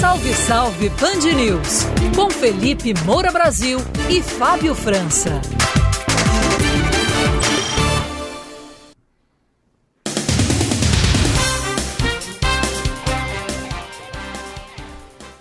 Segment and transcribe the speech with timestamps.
[0.00, 1.84] Salve, salve Band News.
[2.16, 5.42] Com Felipe Moura Brasil e Fábio França.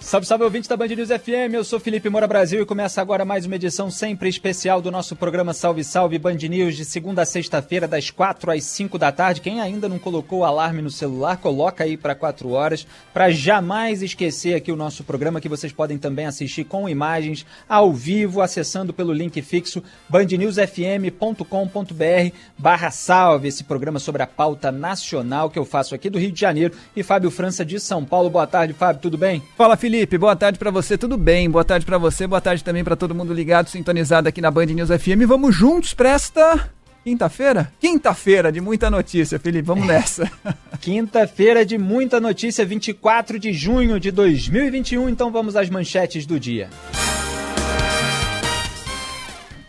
[0.10, 3.24] Salve, salve ouvinte da Band News FM, eu sou Felipe Moura Brasil e começa agora
[3.24, 7.26] mais uma edição sempre especial do nosso programa Salve Salve Band News de segunda a
[7.28, 9.40] sexta-feira das 4 às 5 da tarde.
[9.40, 14.02] Quem ainda não colocou o alarme no celular, coloca aí para 4 horas para jamais
[14.02, 18.92] esquecer aqui o nosso programa que vocês podem também assistir com imagens ao vivo acessando
[18.92, 25.94] pelo link fixo bandnewsfm.com.br barra salve, esse programa sobre a pauta nacional que eu faço
[25.94, 28.28] aqui do Rio de Janeiro e Fábio França de São Paulo.
[28.28, 29.44] Boa tarde, Fábio, tudo bem?
[29.56, 29.99] Fala, Felipe.
[30.00, 31.50] Felipe, boa tarde para você, tudo bem?
[31.50, 34.68] Boa tarde para você, boa tarde também para todo mundo ligado, sintonizado aqui na Band
[34.68, 35.28] News FM.
[35.28, 36.70] Vamos juntos para esta
[37.04, 37.70] quinta-feira?
[37.82, 40.32] Quinta-feira de muita notícia, Felipe, vamos nessa.
[40.80, 46.70] Quinta-feira de muita notícia, 24 de junho de 2021, então vamos às manchetes do dia.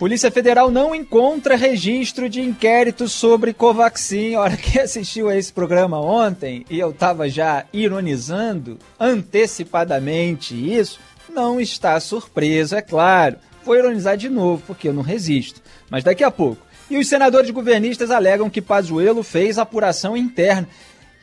[0.01, 4.35] Polícia Federal não encontra registro de inquérito sobre Covaxin.
[4.35, 10.99] A hora que assistiu a esse programa ontem e eu estava já ironizando antecipadamente isso,
[11.29, 13.37] não está surpreso, é claro.
[13.63, 15.61] Vou ironizar de novo, porque eu não resisto.
[15.91, 16.63] Mas daqui a pouco.
[16.89, 20.67] E os senadores governistas alegam que Pazuello fez apuração interna.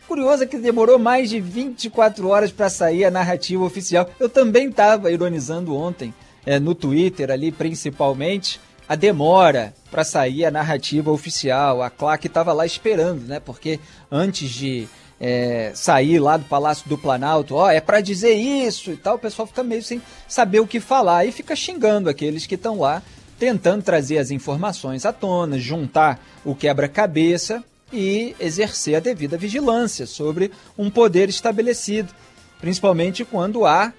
[0.07, 4.07] Curioso é que demorou mais de 24 horas para sair a narrativa oficial.
[4.19, 6.13] Eu também estava ironizando ontem,
[6.45, 11.81] é, no Twitter ali principalmente, a demora para sair a narrativa oficial.
[11.81, 13.39] A Claque estava lá esperando, né?
[13.39, 13.79] Porque
[14.11, 14.87] antes de
[15.19, 19.19] é, sair lá do Palácio do Planalto, ó, é para dizer isso e tal, o
[19.19, 23.01] pessoal fica meio sem saber o que falar e fica xingando aqueles que estão lá
[23.39, 30.51] tentando trazer as informações à tona, juntar o quebra-cabeça e exercer a devida vigilância sobre
[30.77, 32.13] um poder estabelecido,
[32.59, 33.93] principalmente quando há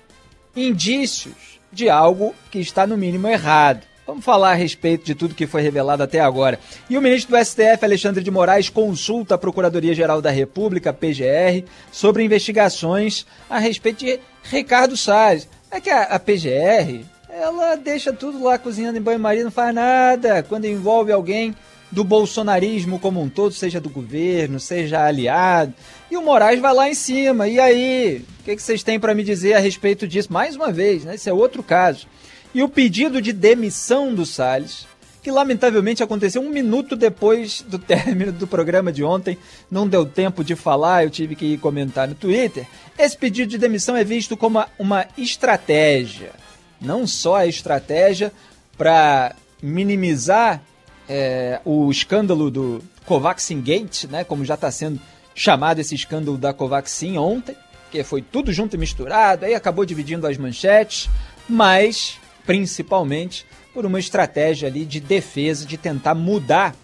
[0.57, 3.83] indícios de algo que está no mínimo errado.
[4.09, 6.59] Vamos falar a respeito de tudo que foi revelado até agora.
[6.89, 12.25] E o ministro do STF, Alexandre de Moraes, consulta a Procuradoria-Geral da República, PGR, sobre
[12.25, 15.47] investigações a respeito de Ricardo Salles.
[15.71, 20.43] É que a, a PGR, ela deixa tudo lá cozinhando em banho-maria, não faz nada.
[20.43, 21.55] Quando envolve alguém
[21.91, 25.75] do bolsonarismo como um todo, seja do governo, seja aliado.
[26.11, 27.47] E o Moraes vai lá em cima.
[27.47, 28.25] E aí?
[28.41, 30.33] O que, que vocês têm para me dizer a respeito disso?
[30.33, 31.17] Mais uma vez, né?
[31.17, 32.07] Esse é outro caso
[32.55, 34.87] e o pedido de demissão do Salles,
[35.23, 39.37] que lamentavelmente aconteceu um minuto depois do término do programa de ontem,
[39.71, 42.67] não deu tempo de falar, eu tive que ir comentar no Twitter.
[42.99, 46.33] Esse pedido de demissão é visto como uma estratégia,
[46.81, 48.33] não só a estratégia
[48.77, 50.63] para minimizar
[51.09, 55.01] é, o escândalo do Covaxin Gate, né, como já está sendo
[55.35, 57.57] chamado esse escândalo da Covaxin ontem,
[57.91, 61.09] que foi tudo junto e misturado, aí acabou dividindo as manchetes,
[61.49, 63.45] mas principalmente
[63.75, 66.75] por uma estratégia ali de defesa, de tentar mudar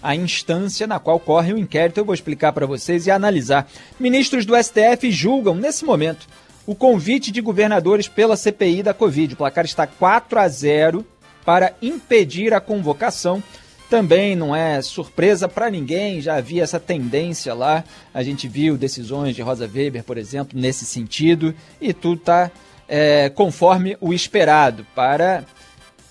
[0.00, 1.98] a instância na qual corre o inquérito.
[1.98, 3.68] Eu vou explicar para vocês e analisar.
[3.98, 6.28] Ministros do STF julgam, nesse momento,
[6.64, 9.34] o convite de governadores pela CPI da Covid.
[9.34, 11.04] O placar está 4 a 0
[11.44, 13.42] para impedir a convocação.
[13.90, 17.82] Também não é surpresa para ninguém, já havia essa tendência lá.
[18.14, 22.52] A gente viu decisões de Rosa Weber, por exemplo, nesse sentido, e tudo está
[22.88, 25.44] é, conforme o esperado, para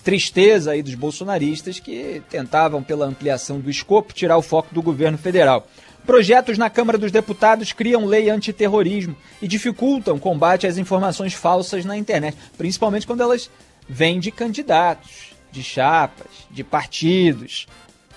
[0.04, 5.18] tristeza aí dos bolsonaristas que tentavam, pela ampliação do escopo, tirar o foco do governo
[5.18, 5.66] federal.
[6.06, 11.84] Projetos na Câmara dos Deputados criam lei antiterrorismo e dificultam o combate às informações falsas
[11.84, 13.50] na internet, principalmente quando elas
[13.86, 17.66] vêm de candidatos, de chapas, de partidos.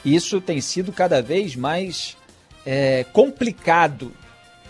[0.05, 2.15] isso tem sido cada vez mais
[2.65, 4.13] é, complicado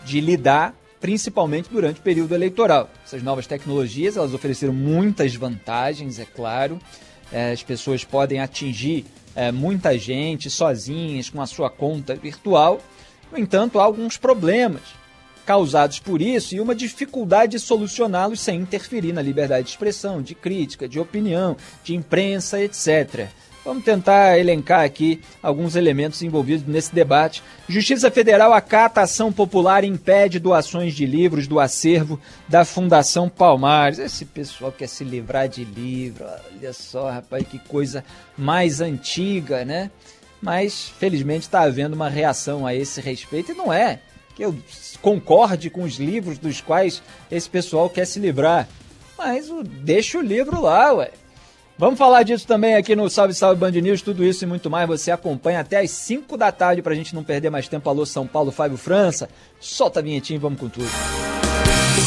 [0.03, 2.89] de lidar, principalmente durante o período eleitoral.
[3.03, 6.80] Essas novas tecnologias elas ofereceram muitas vantagens, é claro.
[7.31, 9.06] É, as pessoas podem atingir
[9.36, 12.80] é, muita gente sozinhas com a sua conta virtual.
[13.31, 14.81] No entanto, há alguns problemas
[15.45, 20.36] causados por isso e uma dificuldade de solucioná-los sem interferir na liberdade de expressão, de
[20.36, 23.27] crítica, de opinião, de imprensa, etc.
[23.63, 27.43] Vamos tentar elencar aqui alguns elementos envolvidos nesse debate.
[27.69, 33.99] Justiça Federal acata ação popular e impede doações de livros do acervo da Fundação Palmares.
[33.99, 36.25] Esse pessoal quer se livrar de livro.
[36.57, 38.03] Olha só, rapaz, que coisa
[38.35, 39.91] mais antiga, né?
[40.41, 43.51] Mas, felizmente, está havendo uma reação a esse respeito.
[43.51, 43.99] E não é
[44.35, 44.57] que eu
[45.03, 48.67] concorde com os livros dos quais esse pessoal quer se livrar.
[49.15, 49.51] Mas
[49.83, 51.11] deixa o livro lá, ué.
[51.81, 54.87] Vamos falar disso também aqui no Salve Salve Band News, tudo isso e muito mais.
[54.87, 57.89] Você acompanha até as 5 da tarde pra gente não perder mais tempo.
[57.89, 59.27] Alô, São Paulo, Fábio França.
[59.59, 60.85] Solta a vinhetinha e vamos com tudo.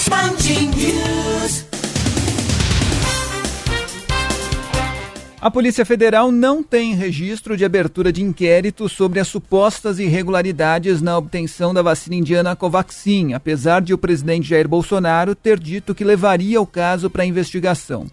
[0.09, 1.67] Band News.
[5.41, 11.19] A Polícia Federal não tem registro de abertura de inquérito sobre as supostas irregularidades na
[11.19, 16.61] obtenção da vacina indiana Covaxin, apesar de o presidente Jair Bolsonaro ter dito que levaria
[16.61, 18.07] o caso para investigação.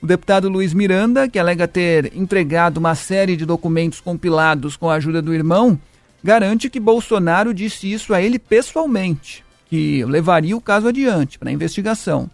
[0.00, 4.94] O deputado Luiz Miranda, que alega ter entregado uma série de documentos compilados com a
[4.94, 5.78] ajuda do irmão,
[6.22, 12.30] garante que Bolsonaro disse isso a ele pessoalmente, que levaria o caso adiante para investigação.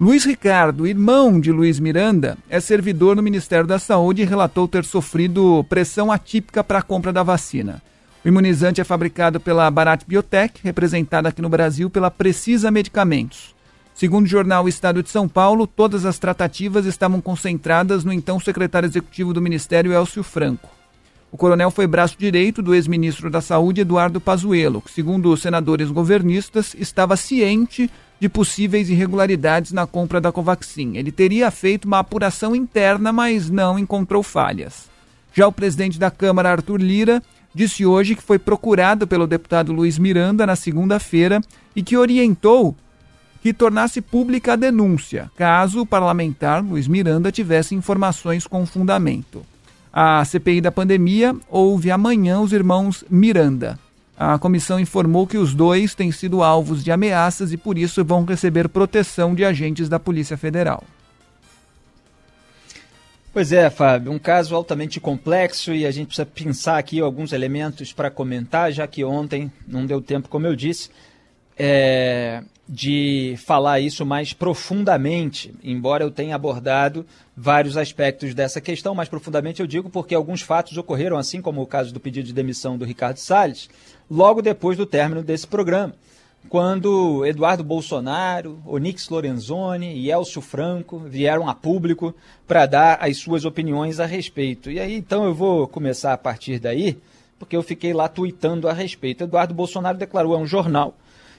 [0.00, 4.84] Luiz Ricardo, irmão de Luiz Miranda, é servidor no Ministério da Saúde e relatou ter
[4.84, 7.82] sofrido pressão atípica para a compra da vacina.
[8.24, 13.57] O imunizante é fabricado pela Barat Biotech, representada aqui no Brasil pela Precisa Medicamentos.
[13.98, 18.86] Segundo o jornal Estado de São Paulo, todas as tratativas estavam concentradas no então secretário
[18.86, 20.68] executivo do Ministério, Elcio Franco.
[21.32, 25.90] O coronel foi braço direito do ex-ministro da Saúde, Eduardo Pazuello, que, segundo os senadores
[25.90, 27.90] governistas, estava ciente
[28.20, 30.96] de possíveis irregularidades na compra da Covaxin.
[30.96, 34.88] Ele teria feito uma apuração interna, mas não encontrou falhas.
[35.34, 37.20] Já o presidente da Câmara, Arthur Lira,
[37.52, 41.40] disse hoje que foi procurado pelo deputado Luiz Miranda na segunda-feira
[41.74, 42.76] e que orientou
[43.42, 49.44] que tornasse pública a denúncia, caso o parlamentar Luiz Miranda tivesse informações com fundamento.
[49.92, 53.78] A CPI da pandemia ouve amanhã os irmãos Miranda.
[54.16, 58.24] A comissão informou que os dois têm sido alvos de ameaças e por isso vão
[58.24, 60.82] receber proteção de agentes da Polícia Federal.
[63.32, 67.92] Pois é, Fábio, um caso altamente complexo e a gente precisa pensar aqui alguns elementos
[67.92, 70.90] para comentar, já que ontem não deu tempo, como eu disse.
[71.56, 79.08] É, de falar isso mais profundamente, embora eu tenha abordado vários aspectos dessa questão, mais
[79.08, 82.76] profundamente eu digo porque alguns fatos ocorreram, assim como o caso do pedido de demissão
[82.76, 83.70] do Ricardo Salles,
[84.10, 85.94] logo depois do término desse programa,
[86.50, 92.14] quando Eduardo Bolsonaro, Onix Lorenzoni e Elcio Franco vieram a público
[92.46, 94.70] para dar as suas opiniões a respeito.
[94.70, 96.96] E aí, então, eu vou começar a partir daí,
[97.38, 99.24] porque eu fiquei lá tweetando a respeito.
[99.24, 100.94] Eduardo Bolsonaro declarou a um jornal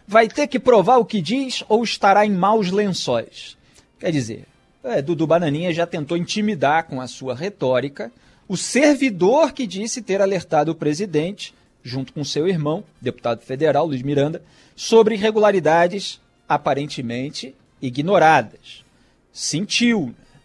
[0.09, 3.55] vai ter que provar o que diz ou estará em maus lençóis.
[3.99, 4.47] Quer dizer,
[4.83, 8.11] é, Dudu Bananinha já tentou intimidar com a sua retórica
[8.47, 11.53] o servidor que disse ter alertado o presidente,
[11.83, 14.41] junto com seu irmão, deputado federal Luiz Miranda,
[14.75, 18.83] sobre irregularidades aparentemente ignoradas.
[19.31, 20.39] Sentiu, né?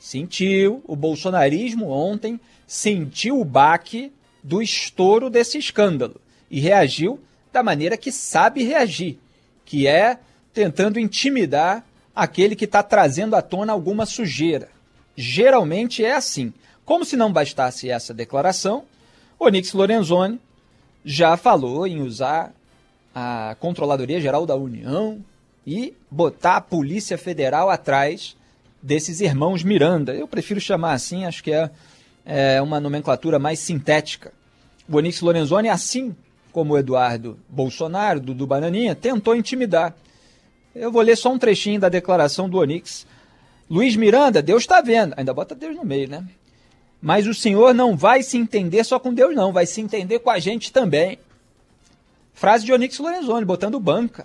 [0.00, 4.10] sentiu, o bolsonarismo ontem sentiu o baque
[4.42, 7.20] do estouro desse escândalo e reagiu
[7.54, 9.16] da maneira que sabe reagir,
[9.64, 10.18] que é
[10.52, 14.68] tentando intimidar aquele que está trazendo à tona alguma sujeira.
[15.16, 16.52] Geralmente é assim.
[16.84, 18.84] Como se não bastasse essa declaração,
[19.38, 20.40] Onix Lorenzoni
[21.04, 22.52] já falou em usar
[23.14, 25.24] a Controladoria Geral da União
[25.64, 28.36] e botar a Polícia Federal atrás
[28.82, 30.12] desses irmãos Miranda.
[30.12, 31.70] Eu prefiro chamar assim, acho que é,
[32.26, 34.32] é uma nomenclatura mais sintética.
[34.88, 36.16] O Onix Lorenzoni, assim
[36.54, 39.92] como Eduardo Bolsonaro, do Bananinha, tentou intimidar.
[40.72, 43.04] Eu vou ler só um trechinho da declaração do Onix.
[43.68, 45.14] Luiz Miranda, Deus está vendo.
[45.16, 46.24] Ainda bota Deus no meio, né?
[47.02, 49.52] Mas o senhor não vai se entender só com Deus, não.
[49.52, 51.18] Vai se entender com a gente também.
[52.32, 54.24] Frase de Onix Lorenzoni, botando banca.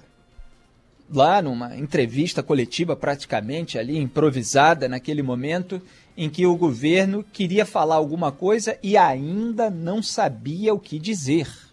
[1.11, 5.81] Lá numa entrevista coletiva, praticamente ali, improvisada naquele momento,
[6.15, 11.68] em que o governo queria falar alguma coisa e ainda não sabia o que dizer.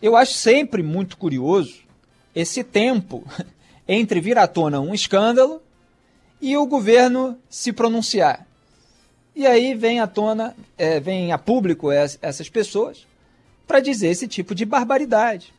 [0.00, 1.80] Eu acho sempre muito curioso
[2.34, 3.24] esse tempo
[3.86, 5.60] entre vir à tona um escândalo
[6.40, 8.46] e o governo se pronunciar.
[9.34, 13.06] E aí vem à tona, é, vem a público essas pessoas
[13.66, 15.52] para dizer esse tipo de barbaridade.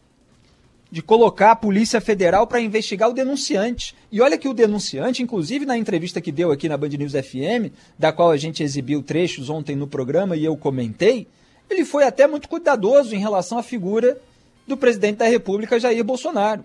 [0.92, 3.96] De colocar a Polícia Federal para investigar o denunciante.
[4.12, 7.72] E olha que o denunciante, inclusive na entrevista que deu aqui na Band News FM,
[7.98, 11.28] da qual a gente exibiu trechos ontem no programa e eu comentei,
[11.70, 14.18] ele foi até muito cuidadoso em relação à figura
[14.70, 16.64] do presidente da República, Jair Bolsonaro.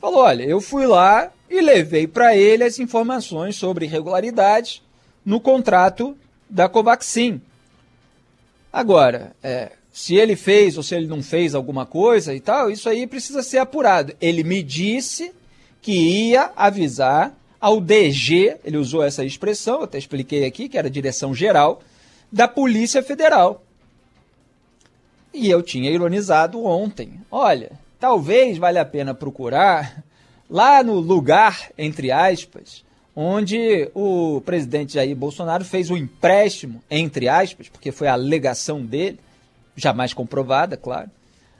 [0.00, 4.82] Falou: olha, eu fui lá e levei para ele as informações sobre irregularidades
[5.24, 6.16] no contrato
[6.48, 7.40] da Covaxin.
[8.72, 12.88] Agora, é, se ele fez ou se ele não fez alguma coisa e tal, isso
[12.88, 14.14] aí precisa ser apurado.
[14.20, 15.32] Ele me disse
[15.82, 20.88] que ia avisar ao DG, ele usou essa expressão, eu até expliquei aqui, que era
[20.88, 21.82] direção geral
[22.32, 23.62] da Polícia Federal.
[25.32, 27.20] E eu tinha ironizado ontem.
[27.30, 30.02] Olha, talvez valha a pena procurar
[30.48, 32.84] lá no lugar, entre aspas,
[33.14, 38.82] onde o presidente Jair Bolsonaro fez o um empréstimo, entre aspas, porque foi a alegação
[38.82, 39.20] dele,
[39.76, 41.10] jamais comprovada, claro,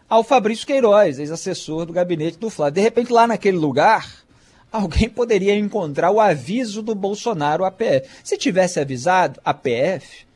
[0.08, 2.74] ao Fabrício Queiroz, ex-assessor do gabinete do Flávio.
[2.74, 4.24] De repente, lá naquele lugar,
[4.72, 8.08] alguém poderia encontrar o aviso do Bolsonaro à PF.
[8.24, 10.26] Se tivesse avisado a PF,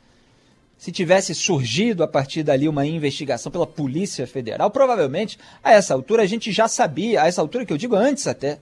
[0.85, 6.21] se tivesse surgido a partir dali uma investigação pela Polícia Federal, provavelmente a essa altura
[6.21, 8.59] a gente já sabia, a essa altura que eu digo antes até,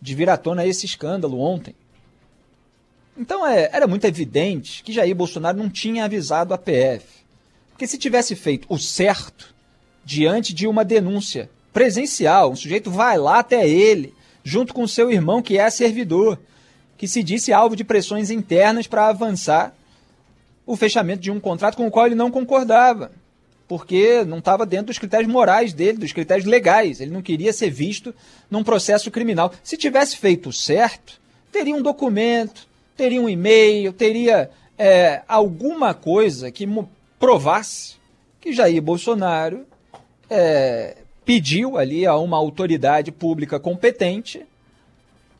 [0.00, 1.74] de vir à tona esse escândalo ontem.
[3.18, 7.06] Então é, era muito evidente que Jair Bolsonaro não tinha avisado a PF.
[7.72, 9.52] Porque se tivesse feito o certo,
[10.04, 14.14] diante de uma denúncia presencial, um sujeito vai lá até ele,
[14.44, 16.38] junto com seu irmão que é servidor,
[16.96, 19.74] que se disse alvo de pressões internas para avançar
[20.66, 23.12] o fechamento de um contrato com o qual ele não concordava,
[23.68, 27.00] porque não estava dentro dos critérios morais dele, dos critérios legais.
[27.00, 28.14] Ele não queria ser visto
[28.50, 29.52] num processo criminal.
[29.62, 32.66] Se tivesse feito certo, teria um documento,
[32.96, 36.68] teria um e-mail, teria é, alguma coisa que
[37.18, 37.94] provasse
[38.40, 39.64] que Jair Bolsonaro
[40.28, 44.44] é, pediu ali a uma autoridade pública competente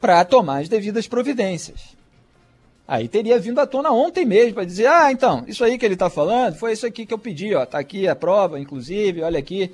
[0.01, 1.94] para tomar as devidas providências.
[2.87, 5.95] Aí teria vindo à tona ontem mesmo para dizer: ah, então, isso aí que ele
[5.95, 9.39] está falando foi isso aqui que eu pedi, ó, tá aqui a prova, inclusive, olha
[9.39, 9.73] aqui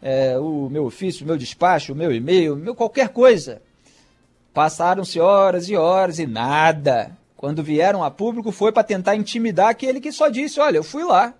[0.00, 3.60] é, o meu ofício, o meu despacho, o meu e-mail, meu qualquer coisa.
[4.52, 7.16] Passaram-se horas e horas e nada.
[7.36, 11.02] Quando vieram a público foi para tentar intimidar aquele que só disse: olha, eu fui
[11.02, 11.34] lá.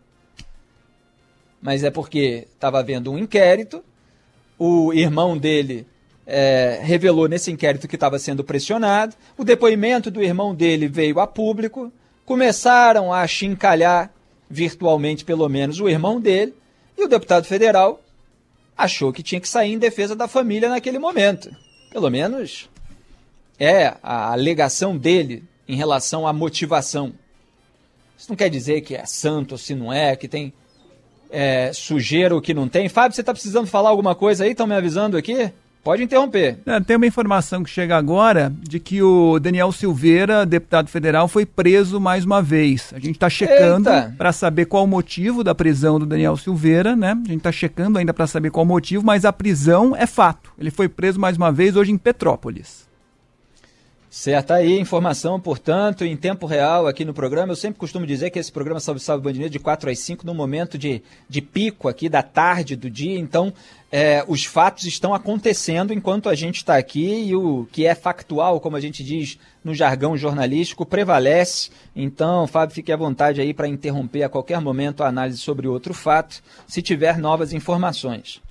[1.63, 3.85] Mas é porque estava havendo um inquérito,
[4.59, 5.87] o irmão dele
[6.27, 9.15] é, revelou nesse inquérito que estava sendo pressionado.
[9.37, 11.93] O depoimento do irmão dele veio a público.
[12.25, 14.11] Começaram a chincalhar,
[14.49, 16.55] virtualmente pelo menos, o irmão dele.
[16.97, 18.01] E o deputado federal
[18.77, 21.55] achou que tinha que sair em defesa da família naquele momento.
[21.91, 22.69] Pelo menos
[23.59, 27.13] é a alegação dele em relação à motivação.
[28.19, 30.53] Isso não quer dizer que é santo ou se não é, que tem
[31.31, 32.89] é, sujeira ou que não tem.
[32.89, 34.53] Fábio, você está precisando falar alguma coisa aí?
[34.53, 35.53] Estão me avisando aqui?
[35.85, 36.59] Pode interromper.
[36.65, 41.45] É, tem uma informação que chega agora de que o Daniel Silveira, deputado federal, foi
[41.45, 42.91] preso mais uma vez.
[42.95, 47.11] A gente está checando para saber qual o motivo da prisão do Daniel Silveira, né?
[47.11, 50.51] A gente está checando ainda para saber qual o motivo, mas a prisão é fato.
[50.59, 52.89] Ele foi preso mais uma vez hoje em Petrópolis.
[54.17, 57.51] Certo, tá aí informação, portanto, em tempo real aqui no programa.
[57.51, 60.33] Eu sempre costumo dizer que esse programa Salve Salve Bandineiro de 4 às 5, no
[60.33, 63.19] momento de, de pico aqui da tarde do dia.
[63.19, 63.53] Então,
[63.91, 68.61] é, os fatos estão acontecendo enquanto a gente está aqui e o que é factual,
[68.61, 71.71] como a gente diz no jargão jornalístico, prevalece.
[71.95, 75.93] Então, Fábio, fique à vontade aí para interromper a qualquer momento a análise sobre outro
[75.93, 78.44] fato, se tiver novas informações.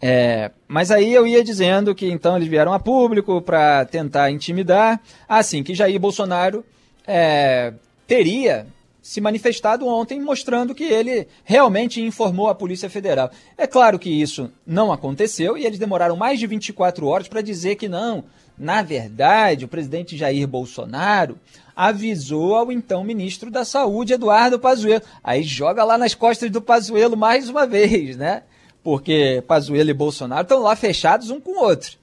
[0.00, 5.00] É, mas aí eu ia dizendo que então eles vieram a público para tentar intimidar,
[5.28, 6.64] assim que Jair Bolsonaro
[7.06, 7.72] é,
[8.06, 8.66] teria
[9.06, 13.30] se manifestado ontem mostrando que ele realmente informou a Polícia Federal.
[13.56, 17.76] É claro que isso não aconteceu e eles demoraram mais de 24 horas para dizer
[17.76, 18.24] que não.
[18.58, 21.38] Na verdade, o presidente Jair Bolsonaro
[21.74, 25.02] avisou ao então ministro da Saúde, Eduardo Pazuello.
[25.22, 28.42] Aí joga lá nas costas do Pazuello mais uma vez, né?
[28.86, 31.96] Porque Pazuello e Bolsonaro estão lá fechados um com o outro.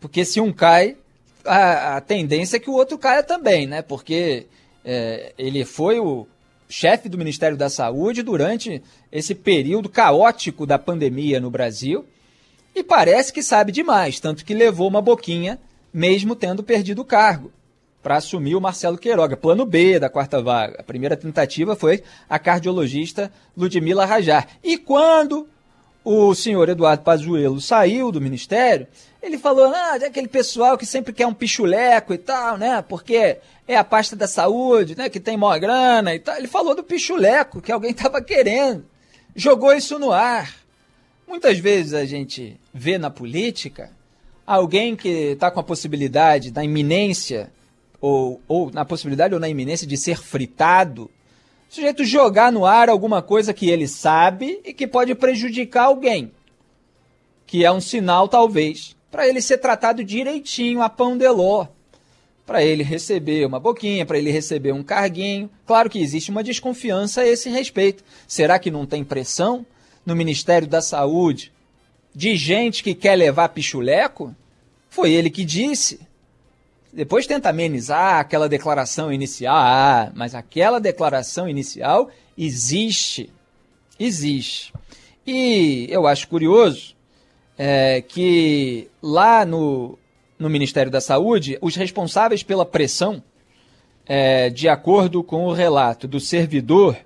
[0.00, 0.96] Porque se um cai,
[1.44, 3.82] a, a tendência é que o outro caia também, né?
[3.82, 4.46] Porque
[4.82, 6.26] é, ele foi o
[6.66, 12.06] chefe do Ministério da Saúde durante esse período caótico da pandemia no Brasil
[12.74, 15.60] e parece que sabe demais, tanto que levou uma boquinha,
[15.92, 17.52] mesmo tendo perdido o cargo,
[18.02, 20.76] para assumir o Marcelo Queiroga, plano B da quarta vaga.
[20.80, 24.48] A primeira tentativa foi a cardiologista Ludmila Rajar.
[24.64, 25.46] E quando
[26.04, 28.86] o senhor Eduardo Pazuello saiu do ministério,
[29.22, 32.84] ele falou, ah, é aquele pessoal que sempre quer um pichuleco e tal, né?
[32.86, 36.36] Porque é a pasta da saúde, né, que tem maior grana e tal.
[36.36, 38.84] Ele falou do pichuleco, que alguém estava querendo.
[39.34, 40.54] Jogou isso no ar.
[41.26, 43.90] Muitas vezes a gente vê na política
[44.46, 47.50] alguém que está com a possibilidade, da iminência,
[47.98, 51.10] ou, ou na possibilidade ou na iminência de ser fritado,
[51.74, 56.30] o sujeito jogar no ar alguma coisa que ele sabe e que pode prejudicar alguém.
[57.44, 61.66] Que é um sinal, talvez, para ele ser tratado direitinho, a pão de ló
[62.46, 65.50] para ele receber uma boquinha, para ele receber um carguinho.
[65.66, 68.04] Claro que existe uma desconfiança a esse respeito.
[68.28, 69.64] Será que não tem pressão
[70.04, 71.50] no Ministério da Saúde
[72.14, 74.34] de gente que quer levar pichuleco?
[74.90, 76.00] Foi ele que disse.
[76.94, 79.56] Depois tenta amenizar aquela declaração inicial.
[79.56, 82.08] Ah, mas aquela declaração inicial
[82.38, 83.30] existe.
[83.98, 84.72] Existe.
[85.26, 86.94] E eu acho curioso
[87.58, 89.98] é, que lá no,
[90.38, 93.22] no Ministério da Saúde, os responsáveis pela pressão,
[94.06, 96.96] é, de acordo com o relato do servidor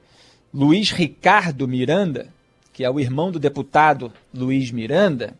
[0.52, 2.28] Luiz Ricardo Miranda,
[2.74, 5.34] que é o irmão do deputado Luiz Miranda,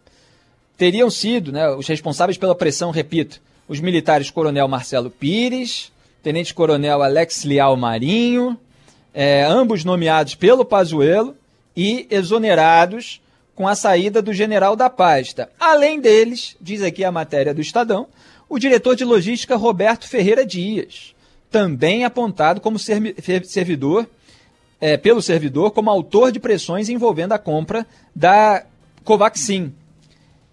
[0.77, 7.03] teriam sido né, os responsáveis pela pressão, repito, os militares Coronel Marcelo Pires, Tenente Coronel
[7.03, 8.59] Alex Leal Marinho,
[9.15, 11.37] é, ambos nomeados pelo Pazuello
[11.77, 13.21] e exonerados
[13.55, 15.51] com a saída do general da pasta.
[15.59, 18.07] Além deles, diz aqui a matéria do Estadão,
[18.49, 21.15] o diretor de logística Roberto Ferreira Dias,
[21.51, 24.09] também apontado como servidor,
[24.81, 28.65] é, pelo servidor, como autor de pressões envolvendo a compra da
[29.05, 29.75] Covaxin.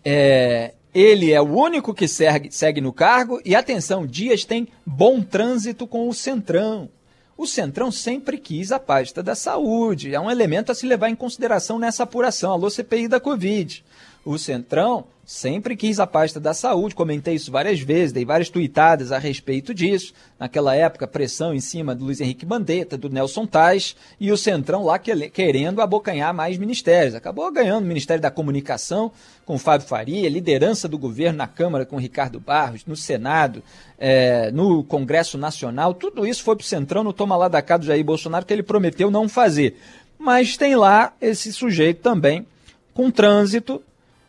[0.03, 5.21] É, ele é o único que segue, segue no cargo e, atenção, Dias tem bom
[5.21, 6.89] trânsito com o Centrão.
[7.37, 10.15] O Centrão sempre quis a pasta da saúde.
[10.15, 12.53] É um elemento a se levar em consideração nessa apuração.
[12.53, 13.83] Alô, CPI da Covid.
[14.23, 19.11] O Centrão sempre quis a pasta da saúde, comentei isso várias vezes, dei várias tuitadas
[19.11, 20.13] a respeito disso.
[20.39, 24.83] Naquela época, pressão em cima do Luiz Henrique Bandetta, do Nelson Tais, e o Centrão
[24.83, 27.15] lá querendo abocanhar mais ministérios.
[27.15, 29.11] Acabou ganhando o Ministério da Comunicação
[29.45, 33.63] com Fábio Faria, liderança do governo na Câmara com Ricardo Barros, no Senado,
[33.97, 35.95] é, no Congresso Nacional.
[35.95, 38.53] Tudo isso foi para o Centrão no toma lá da cá do Jair Bolsonaro, que
[38.53, 39.75] ele prometeu não fazer.
[40.19, 42.45] Mas tem lá esse sujeito também
[42.93, 43.81] com trânsito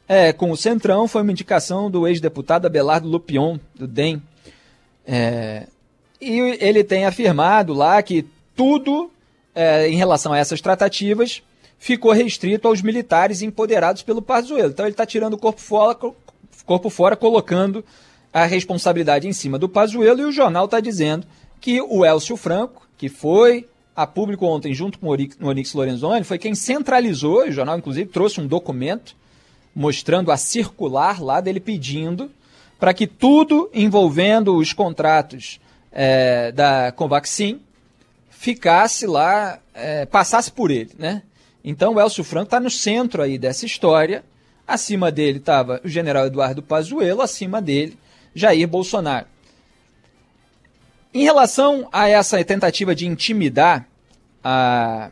[0.08, 4.22] é, com o Centrão foi uma indicação do ex-deputado Abelardo Lupion, do DEM.
[5.06, 5.66] É,
[6.20, 9.10] e ele tem afirmado lá que tudo
[9.54, 11.42] é, em relação a essas tratativas
[11.78, 14.70] ficou restrito aos militares empoderados pelo Pazuello.
[14.70, 15.98] Então ele está tirando o corpo fora,
[16.64, 17.84] corpo fora, colocando
[18.32, 21.26] a responsabilidade em cima do Pazuello e o jornal está dizendo
[21.60, 26.38] que o Elcio Franco, que foi a público ontem junto com o Onix Lorenzoni, foi
[26.38, 29.16] quem centralizou, o jornal inclusive trouxe um documento
[29.76, 32.30] mostrando a circular lá dele pedindo
[32.80, 35.60] para que tudo envolvendo os contratos
[35.92, 37.60] é, da Convaxin
[38.30, 41.22] ficasse lá, é, passasse por ele, né?
[41.62, 44.24] Então o Elcio Franco está no centro aí dessa história.
[44.66, 47.98] Acima dele estava o general Eduardo Pazuello, acima dele
[48.34, 49.26] Jair Bolsonaro.
[51.12, 53.86] Em relação a essa tentativa de intimidar
[54.42, 55.10] a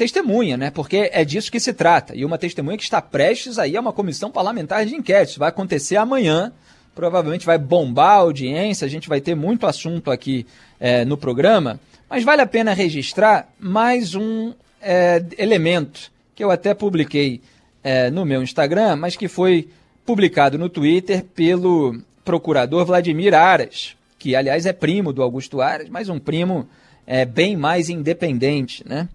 [0.00, 0.70] testemunha, né?
[0.70, 2.16] Porque é disso que se trata.
[2.16, 5.38] E uma testemunha que está prestes aí a uma comissão parlamentar de inquérito.
[5.38, 6.50] Vai acontecer amanhã.
[6.94, 8.86] Provavelmente vai bombar a audiência.
[8.86, 10.46] A gente vai ter muito assunto aqui
[10.80, 11.78] é, no programa.
[12.08, 17.42] Mas vale a pena registrar mais um é, elemento que eu até publiquei
[17.84, 19.68] é, no meu Instagram, mas que foi
[20.06, 26.08] publicado no Twitter pelo procurador Vladimir Aras, que aliás é primo do Augusto Aras, mas
[26.08, 26.66] um primo
[27.06, 29.06] é, bem mais independente, né?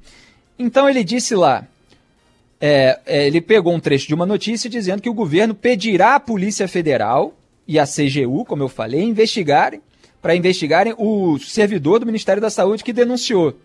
[0.58, 1.68] Então ele disse lá,
[2.60, 6.20] é, é, ele pegou um trecho de uma notícia dizendo que o governo pedirá à
[6.20, 7.34] Polícia Federal
[7.68, 9.82] e à CGU, como eu falei, investigarem,
[10.22, 13.56] para investigarem o servidor do Ministério da Saúde que denunciou.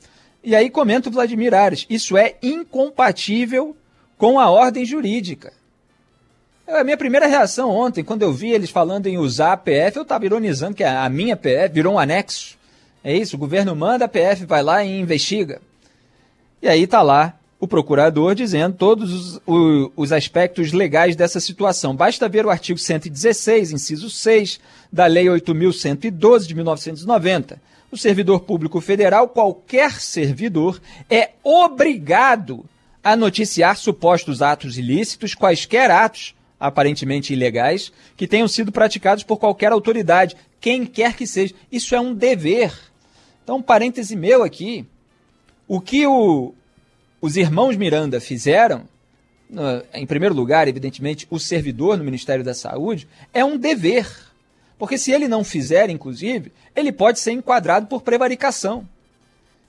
[0.42, 3.76] E aí comenta o Vladimir Ares, isso é incompatível
[4.18, 5.52] com a ordem jurídica.
[6.66, 10.02] A minha primeira reação ontem, quando eu vi eles falando em usar a PF, eu
[10.02, 12.56] estava ironizando que a minha PF virou um anexo.
[13.02, 15.60] É isso, o governo manda, a PF vai lá e investiga.
[16.62, 21.94] E aí está lá o procurador dizendo todos os, o, os, aspectos legais dessa situação.
[21.94, 24.58] Basta ver o artigo 116, inciso 6,
[24.90, 27.60] da Lei 8.112 de 1990.
[27.92, 32.64] O servidor público federal, qualquer servidor, é obrigado
[33.04, 39.72] a noticiar supostos atos ilícitos, quaisquer atos aparentemente ilegais, que tenham sido praticados por qualquer
[39.72, 41.54] autoridade, quem quer que seja.
[41.72, 42.72] Isso é um dever.
[43.42, 44.86] Então, um parêntese meu aqui.
[45.72, 46.52] O que o,
[47.20, 48.88] os irmãos Miranda fizeram,
[49.94, 54.04] em primeiro lugar, evidentemente, o servidor no Ministério da Saúde, é um dever.
[54.76, 58.84] Porque se ele não fizer, inclusive, ele pode ser enquadrado por prevaricação.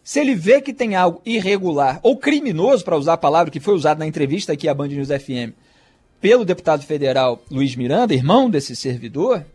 [0.03, 3.75] Se ele vê que tem algo irregular ou criminoso, para usar a palavra que foi
[3.75, 5.53] usada na entrevista aqui à Band News FM,
[6.19, 9.45] pelo deputado federal Luiz Miranda, irmão desse servidor,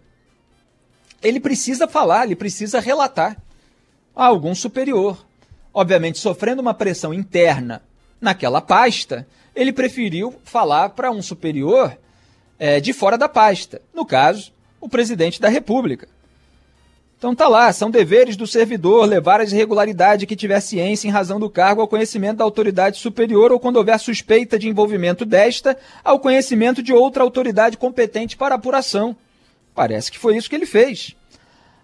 [1.20, 3.36] ele precisa falar, ele precisa relatar
[4.14, 5.26] a algum superior.
[5.78, 7.82] Obviamente, sofrendo uma pressão interna
[8.18, 11.98] naquela pasta, ele preferiu falar para um superior
[12.58, 16.08] é, de fora da pasta, no caso, o presidente da República.
[17.18, 21.38] Então tá lá, são deveres do servidor levar as irregularidades que tiver ciência em razão
[21.38, 26.18] do cargo ao conhecimento da autoridade superior ou quando houver suspeita de envolvimento desta, ao
[26.18, 29.14] conhecimento de outra autoridade competente para apuração.
[29.74, 31.14] Parece que foi isso que ele fez.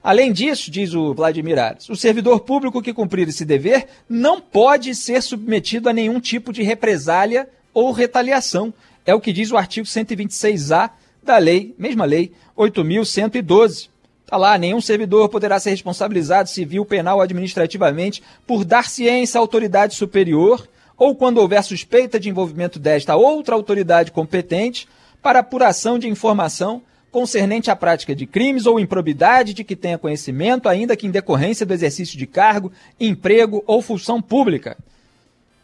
[0.02, 4.94] Além disso, diz o Vladimir Ares, o servidor público que cumprir esse dever não pode
[4.96, 8.74] ser submetido a nenhum tipo de represália ou retaliação.
[9.06, 10.90] É o que diz o artigo 126A
[11.22, 13.88] da lei, mesma lei, 8.112.
[14.24, 19.40] Está lá, nenhum servidor poderá ser responsabilizado civil, penal ou administrativamente por dar ciência à
[19.40, 24.88] autoridade superior ou quando houver suspeita de envolvimento desta outra autoridade competente
[25.22, 30.68] para apuração de informação concernente à prática de crimes ou improbidade de que tenha conhecimento,
[30.68, 34.76] ainda que em decorrência do exercício de cargo, emprego ou função pública.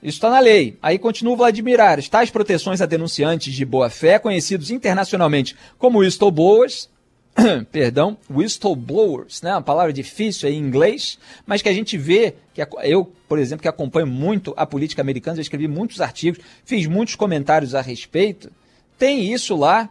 [0.01, 0.79] Isso está na lei.
[0.81, 2.09] Aí continua o Vladimir Ares.
[2.09, 6.89] Tais proteções a denunciantes de boa-fé, conhecidos internacionalmente como whistleblowers,
[7.73, 9.53] perdão, whistleblowers, né?
[9.53, 13.69] Uma palavra difícil em inglês, mas que a gente vê, que eu, por exemplo, que
[13.69, 18.53] acompanho muito a política americana, já escrevi muitos artigos, fiz muitos comentários a respeito,
[18.99, 19.91] tem isso lá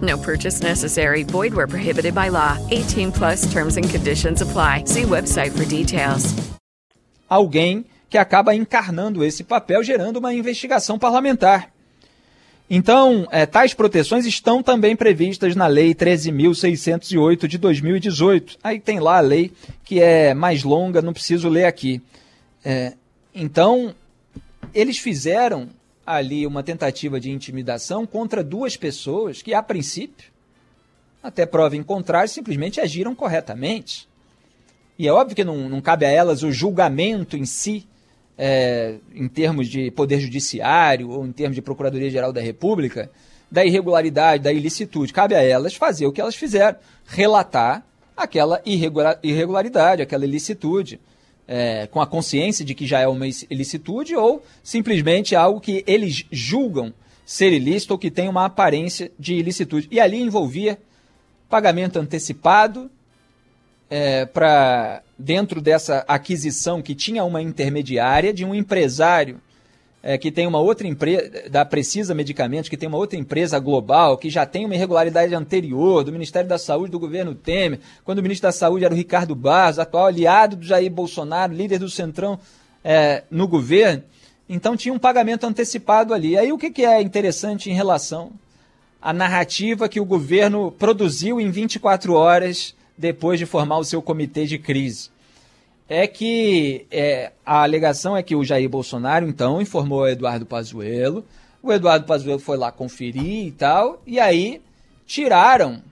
[0.00, 1.24] No purchase necessary.
[1.24, 2.56] Void where prohibited by law.
[2.70, 4.84] 18 plus terms and conditions apply.
[4.86, 6.34] See website for details.
[7.28, 11.70] Alguém que acaba encarnando esse papel, gerando uma investigação parlamentar.
[12.68, 18.58] Então, é, tais proteções estão também previstas na Lei 13.608 de 2018.
[18.62, 19.52] Aí tem lá a lei
[19.84, 22.00] que é mais longa, não preciso ler aqui.
[22.64, 22.92] É,
[23.34, 23.92] então,
[24.72, 25.68] eles fizeram
[26.16, 30.30] ali uma tentativa de intimidação contra duas pessoas que, a princípio,
[31.22, 34.08] até prova em contrário, simplesmente agiram corretamente.
[34.98, 37.86] E é óbvio que não, não cabe a elas o julgamento em si,
[38.36, 43.10] é, em termos de poder judiciário ou em termos de Procuradoria-Geral da República,
[43.50, 45.12] da irregularidade, da ilicitude.
[45.12, 47.84] Cabe a elas fazer o que elas fizeram, relatar
[48.16, 51.00] aquela irregularidade, aquela ilicitude
[51.52, 56.24] é, com a consciência de que já é uma ilicitude ou simplesmente algo que eles
[56.30, 56.94] julgam
[57.26, 59.88] ser ilícito ou que tem uma aparência de ilicitude.
[59.90, 60.78] E ali envolvia
[61.48, 62.88] pagamento antecipado
[63.90, 69.40] é, para dentro dessa aquisição que tinha uma intermediária de um empresário
[70.02, 74.16] é, que tem uma outra empresa, da Precisa Medicamentos, que tem uma outra empresa global,
[74.16, 78.22] que já tem uma irregularidade anterior do Ministério da Saúde do governo Temer, quando o
[78.22, 82.38] ministro da Saúde era o Ricardo Barros, atual aliado do Jair Bolsonaro, líder do Centrão
[82.82, 84.02] é, no governo.
[84.48, 86.36] Então tinha um pagamento antecipado ali.
[86.36, 88.32] Aí o que, que é interessante em relação
[89.00, 94.46] à narrativa que o governo produziu em 24 horas depois de formar o seu comitê
[94.46, 95.10] de crise?
[95.92, 101.26] É que é, a alegação é que o Jair Bolsonaro, então, informou o Eduardo Pazuello,
[101.60, 104.62] o Eduardo Pazuello foi lá conferir e tal, e aí
[105.04, 105.82] tiraram.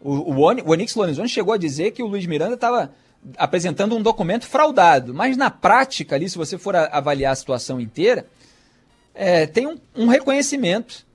[0.00, 2.92] O, o, o Onix Lorenzoni chegou a dizer que o Luiz Miranda estava
[3.36, 8.24] apresentando um documento fraudado, mas na prática ali, se você for avaliar a situação inteira,
[9.14, 11.06] é, tem um, um, reconhecimento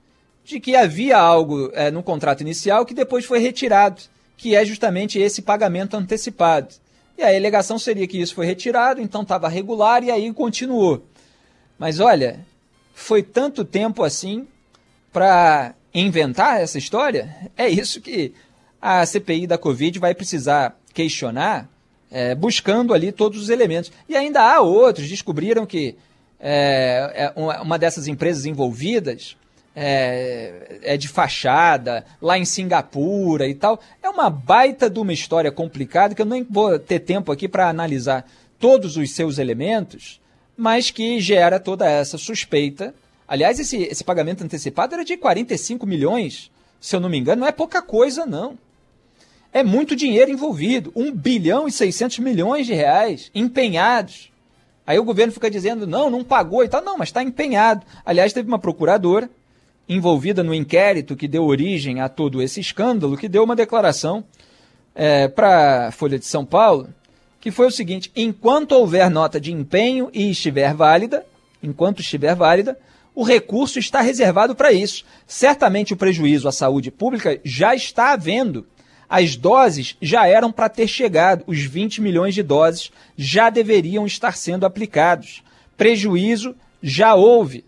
[0.44, 4.00] de que havia algo é, no contrato inicial que depois foi retirado,
[4.36, 6.85] que é justamente esse pagamento antecipado.
[7.18, 11.04] E a alegação seria que isso foi retirado, então estava regular e aí continuou.
[11.78, 12.40] Mas olha,
[12.94, 14.46] foi tanto tempo assim
[15.12, 17.34] para inventar essa história?
[17.56, 18.34] É isso que
[18.80, 21.68] a CPI da Covid vai precisar questionar,
[22.10, 23.90] é, buscando ali todos os elementos.
[24.08, 25.96] E ainda há outros, descobriram que
[26.38, 29.36] é, é uma dessas empresas envolvidas
[29.78, 33.78] é, é, de fachada, lá em Singapura e tal.
[34.02, 37.68] É uma baita de uma história complicada que eu nem vou ter tempo aqui para
[37.68, 38.26] analisar
[38.58, 40.18] todos os seus elementos,
[40.56, 42.94] mas que gera toda essa suspeita.
[43.28, 47.48] Aliás, esse, esse pagamento antecipado era de 45 milhões, se eu não me engano, não
[47.48, 48.58] é pouca coisa, não.
[49.52, 54.30] É muito dinheiro envolvido, 1 bilhão e 600 milhões de reais empenhados
[54.86, 56.82] Aí o governo fica dizendo, não, não pagou e tal.
[56.82, 57.84] Não, mas está empenhado.
[58.04, 59.28] Aliás, teve uma procuradora
[59.88, 64.24] envolvida no inquérito que deu origem a todo esse escândalo, que deu uma declaração
[64.94, 66.88] é, para a Folha de São Paulo,
[67.40, 71.24] que foi o seguinte: enquanto houver nota de empenho e estiver válida,
[71.62, 72.78] enquanto estiver válida,
[73.14, 75.04] o recurso está reservado para isso.
[75.26, 78.66] Certamente o prejuízo à saúde pública já está havendo.
[79.08, 84.36] As doses já eram para ter chegado, os 20 milhões de doses já deveriam estar
[84.36, 85.42] sendo aplicados.
[85.76, 87.64] Prejuízo já houve.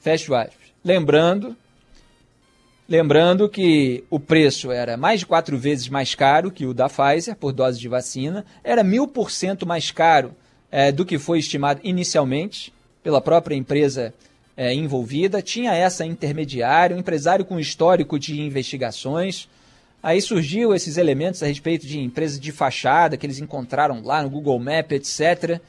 [0.00, 0.59] Fecha o aspas.
[0.82, 1.54] Lembrando,
[2.88, 7.36] lembrando que o preço era mais de quatro vezes mais caro que o da Pfizer
[7.36, 10.34] por dose de vacina, era mil por cento mais caro
[10.70, 14.14] é, do que foi estimado inicialmente pela própria empresa
[14.56, 15.42] é, envolvida.
[15.42, 19.48] Tinha essa intermediária, um empresário com histórico de investigações.
[20.02, 24.30] Aí surgiu esses elementos a respeito de empresas de fachada que eles encontraram lá no
[24.30, 25.60] Google Maps, etc.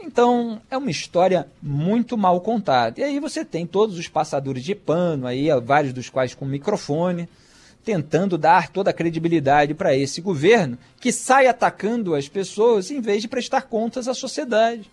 [0.00, 3.00] Então, é uma história muito mal contada.
[3.00, 7.28] E aí você tem todos os passadores de pano, aí, vários dos quais com microfone,
[7.84, 13.22] tentando dar toda a credibilidade para esse governo que sai atacando as pessoas em vez
[13.22, 14.90] de prestar contas à sociedade.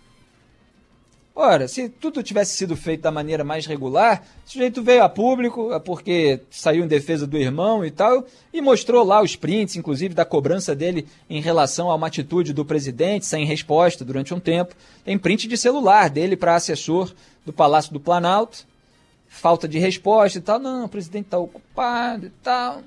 [1.38, 5.70] Ora, se tudo tivesse sido feito da maneira mais regular, o sujeito veio a público,
[5.70, 10.14] é porque saiu em defesa do irmão e tal, e mostrou lá os prints, inclusive,
[10.14, 14.74] da cobrança dele em relação a uma atitude do presidente, sem resposta durante um tempo.
[15.04, 17.12] Tem print de celular dele para assessor
[17.44, 18.66] do Palácio do Planalto,
[19.28, 20.58] falta de resposta e tal.
[20.58, 22.80] Não, o presidente está ocupado e tal.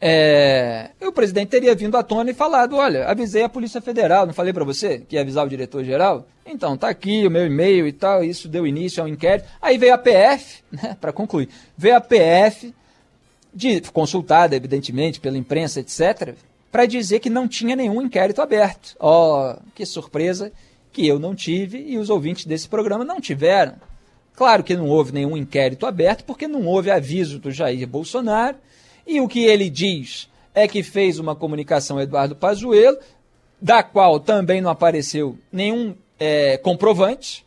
[0.00, 4.32] É, o presidente teria vindo à tona e falado: olha, avisei a Polícia Federal, não
[4.32, 6.26] falei para você que ia avisar o diretor-geral?
[6.46, 9.48] Então, tá aqui o meu e-mail e tal, isso deu início ao inquérito.
[9.60, 12.72] Aí veio a PF, né, para concluir, veio a PF,
[13.52, 16.36] de, consultada, evidentemente, pela imprensa, etc.,
[16.70, 18.94] para dizer que não tinha nenhum inquérito aberto.
[19.00, 20.52] Ó, oh, que surpresa
[20.92, 23.74] que eu não tive e os ouvintes desse programa não tiveram.
[24.36, 28.56] Claro que não houve nenhum inquérito aberto, porque não houve aviso do Jair Bolsonaro
[29.08, 32.98] e o que ele diz é que fez uma comunicação Eduardo Pazuello,
[33.60, 37.44] da qual também não apareceu nenhum é, comprovante.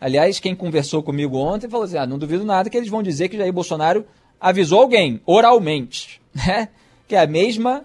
[0.00, 3.28] Aliás, quem conversou comigo ontem falou assim: ah, não duvido nada que eles vão dizer
[3.28, 4.06] que Jair Bolsonaro
[4.40, 6.68] avisou alguém oralmente, né?
[7.06, 7.84] Que é a mesma,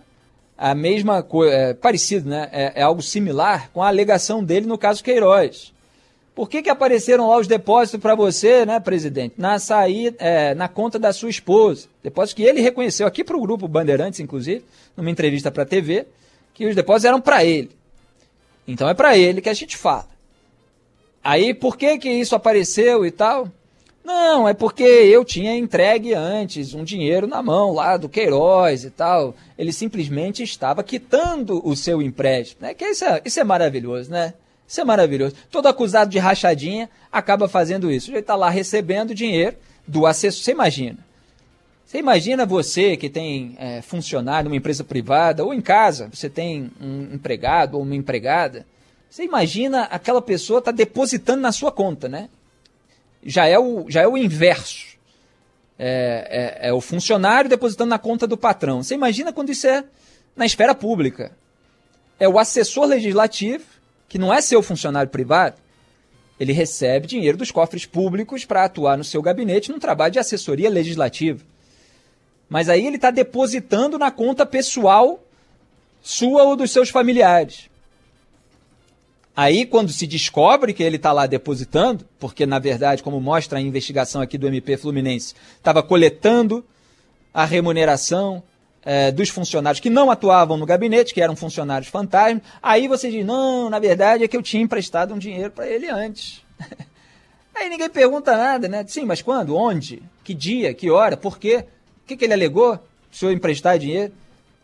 [0.57, 2.49] a mesma coisa, é, parecido, né?
[2.51, 5.72] É, é, algo similar com a alegação dele no caso Queiroz.
[6.35, 9.35] Por que, que apareceram lá os depósitos para você, né, presidente?
[9.37, 11.87] Na saída, é, na conta da sua esposa.
[12.01, 14.65] Depósitos que ele reconheceu aqui para o grupo Bandeirantes, inclusive,
[14.97, 16.07] numa entrevista para a TV,
[16.53, 17.69] que os depósitos eram para ele.
[18.67, 20.07] Então é para ele que a gente fala.
[21.23, 23.47] Aí por que que isso apareceu e tal?
[24.03, 28.89] Não, é porque eu tinha entregue antes um dinheiro na mão lá do Queiroz e
[28.89, 29.33] tal.
[29.57, 32.63] Ele simplesmente estava quitando o seu empréstimo.
[32.63, 32.73] Né?
[32.73, 34.33] Que isso é, isso é maravilhoso, né?
[34.67, 35.35] Isso é maravilhoso.
[35.51, 38.11] Todo acusado de rachadinha acaba fazendo isso.
[38.11, 39.55] Ele está lá recebendo dinheiro
[39.87, 40.43] do assessor.
[40.43, 40.97] Você imagina.
[41.85, 46.71] Você imagina você que tem é, funcionário numa empresa privada ou em casa, você tem
[46.81, 48.65] um empregado ou uma empregada.
[49.07, 52.29] Você imagina aquela pessoa está depositando na sua conta, né?
[53.23, 54.97] Já é o, já é o inverso.
[55.77, 58.81] É, é, é o funcionário depositando na conta do patrão.
[58.81, 59.83] Você imagina quando isso é
[60.35, 61.31] na esfera pública.
[62.19, 63.65] É o assessor legislativo
[64.07, 65.61] que não é seu funcionário privado,
[66.39, 70.69] ele recebe dinheiro dos cofres públicos para atuar no seu gabinete num trabalho de assessoria
[70.69, 71.43] legislativa.
[72.49, 75.23] Mas aí ele está depositando na conta pessoal
[76.01, 77.69] sua ou dos seus familiares.
[79.35, 83.61] Aí, quando se descobre que ele está lá depositando, porque na verdade, como mostra a
[83.61, 86.63] investigação aqui do MP Fluminense, estava coletando
[87.33, 88.43] a remuneração
[88.85, 93.25] é, dos funcionários que não atuavam no gabinete, que eram funcionários fantasma, aí você diz,
[93.25, 96.41] não, na verdade é que eu tinha emprestado um dinheiro para ele antes.
[97.55, 98.85] aí ninguém pergunta nada, né?
[98.87, 99.55] Sim, mas quando?
[99.55, 100.01] Onde?
[100.23, 100.73] Que dia?
[100.73, 101.15] Que hora?
[101.15, 101.65] Por quê?
[102.03, 102.79] O que, que ele alegou?
[103.11, 104.11] Se eu emprestar dinheiro?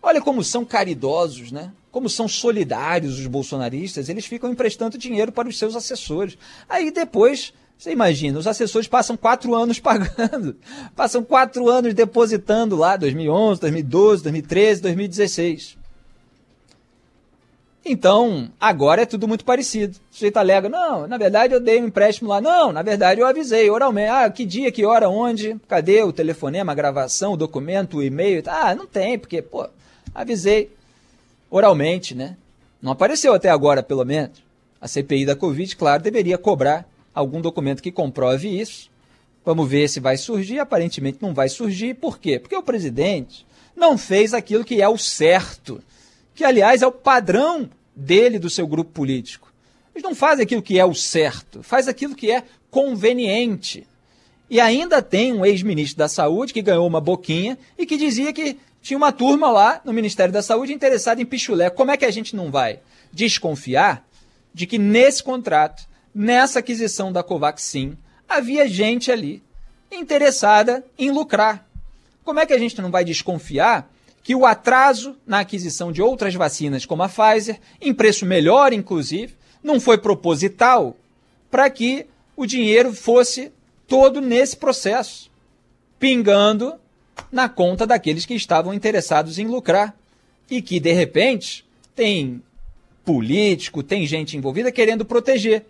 [0.02, 1.72] Olha como são caridosos, né?
[1.92, 6.38] Como são solidários os bolsonaristas, eles ficam emprestando dinheiro para os seus assessores.
[6.68, 10.58] Aí depois você imagina, os assessores passam quatro anos pagando,
[10.94, 15.78] passam quatro anos depositando lá, 2011, 2012, 2013, 2016.
[17.86, 19.96] Então, agora é tudo muito parecido.
[20.12, 22.42] O sujeito alega, não, na verdade eu dei um empréstimo lá.
[22.42, 24.10] Não, na verdade eu avisei oralmente.
[24.10, 25.56] Ah, que dia, que hora, onde?
[25.66, 28.44] Cadê o telefonema, a gravação, o documento, o e-mail?
[28.46, 29.66] Ah, não tem, porque, pô,
[30.14, 30.70] avisei
[31.50, 32.36] oralmente, né?
[32.82, 34.44] Não apareceu até agora, pelo menos.
[34.82, 38.90] A CPI da Covid, claro, deveria cobrar algum documento que comprove isso.
[39.46, 40.60] Vamos ver se vai surgir.
[40.60, 41.96] Aparentemente não vai surgir.
[41.96, 42.40] Por quê?
[42.40, 43.46] Porque o presidente
[43.76, 45.82] não fez aquilo que é o certo,
[46.36, 49.52] que aliás é o padrão dele, do seu grupo político.
[49.94, 53.88] Eles não fazem aquilo que é o certo, faz aquilo que é conveniente.
[54.50, 58.58] E ainda tem um ex-ministro da Saúde que ganhou uma boquinha e que dizia que
[58.82, 61.70] tinha uma turma lá no Ministério da Saúde interessada em pichulé.
[61.70, 62.80] Como é que a gente não vai
[63.12, 64.08] desconfiar
[64.54, 69.42] de que nesse contrato, nessa aquisição da Covaxin, havia gente ali
[69.92, 71.68] interessada em lucrar?
[72.24, 73.92] Como é que a gente não vai desconfiar
[74.24, 79.34] que o atraso na aquisição de outras vacinas, como a Pfizer, em preço melhor, inclusive,
[79.64, 80.96] não foi proposital
[81.50, 83.52] para que o dinheiro fosse
[83.88, 85.32] todo nesse processo,
[85.98, 86.76] pingando
[87.32, 89.96] na conta daqueles que estavam interessados em lucrar
[90.50, 92.42] e que, de repente, tem
[93.04, 95.66] político, tem gente envolvida querendo proteger.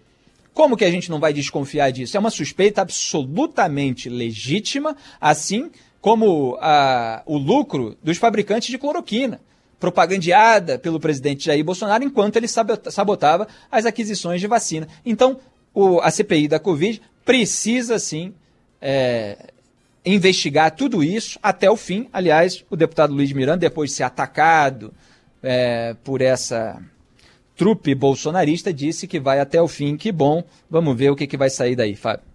[0.53, 2.17] Como que a gente não vai desconfiar disso?
[2.17, 9.41] É uma suspeita absolutamente legítima, assim como a, o lucro dos fabricantes de cloroquina,
[9.79, 14.88] propagandeada pelo presidente Jair Bolsonaro enquanto ele sabotava as aquisições de vacina.
[15.05, 15.39] Então,
[15.73, 18.33] o, a CPI da Covid precisa sim
[18.81, 19.51] é,
[20.05, 22.07] investigar tudo isso até o fim.
[22.12, 24.93] Aliás, o deputado Luiz Miranda, depois de ser atacado
[25.43, 26.81] é, por essa
[27.60, 29.98] trupe bolsonarista, disse que vai até o fim.
[29.98, 30.41] Que bom.
[30.69, 32.28] Vamos ver o que, que vai sair daí, Fábio.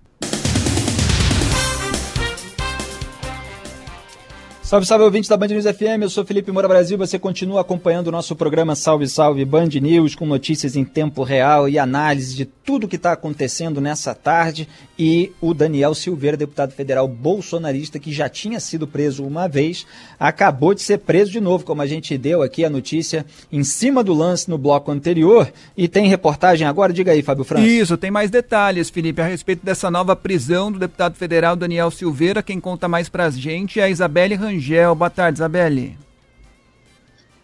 [4.75, 8.09] Salve, salve, ouvintes da Band News FM, eu sou Felipe Moura Brasil, você continua acompanhando
[8.09, 12.45] o nosso programa Salve, Salve Band News, com notícias em tempo real e análise de
[12.45, 14.67] tudo que está acontecendo nessa tarde,
[14.99, 19.87] e o Daniel Silveira, deputado federal bolsonarista, que já tinha sido preso uma vez,
[20.19, 24.03] acabou de ser preso de novo, como a gente deu aqui a notícia em cima
[24.03, 27.65] do lance no bloco anterior, e tem reportagem agora, diga aí, Fábio França.
[27.65, 32.43] Isso, tem mais detalhes, Felipe, a respeito dessa nova prisão do deputado federal Daniel Silveira,
[32.43, 34.95] quem conta mais pra gente é a Isabelle Rangel, Rangel.
[34.95, 35.99] Boa tarde, Isabelle.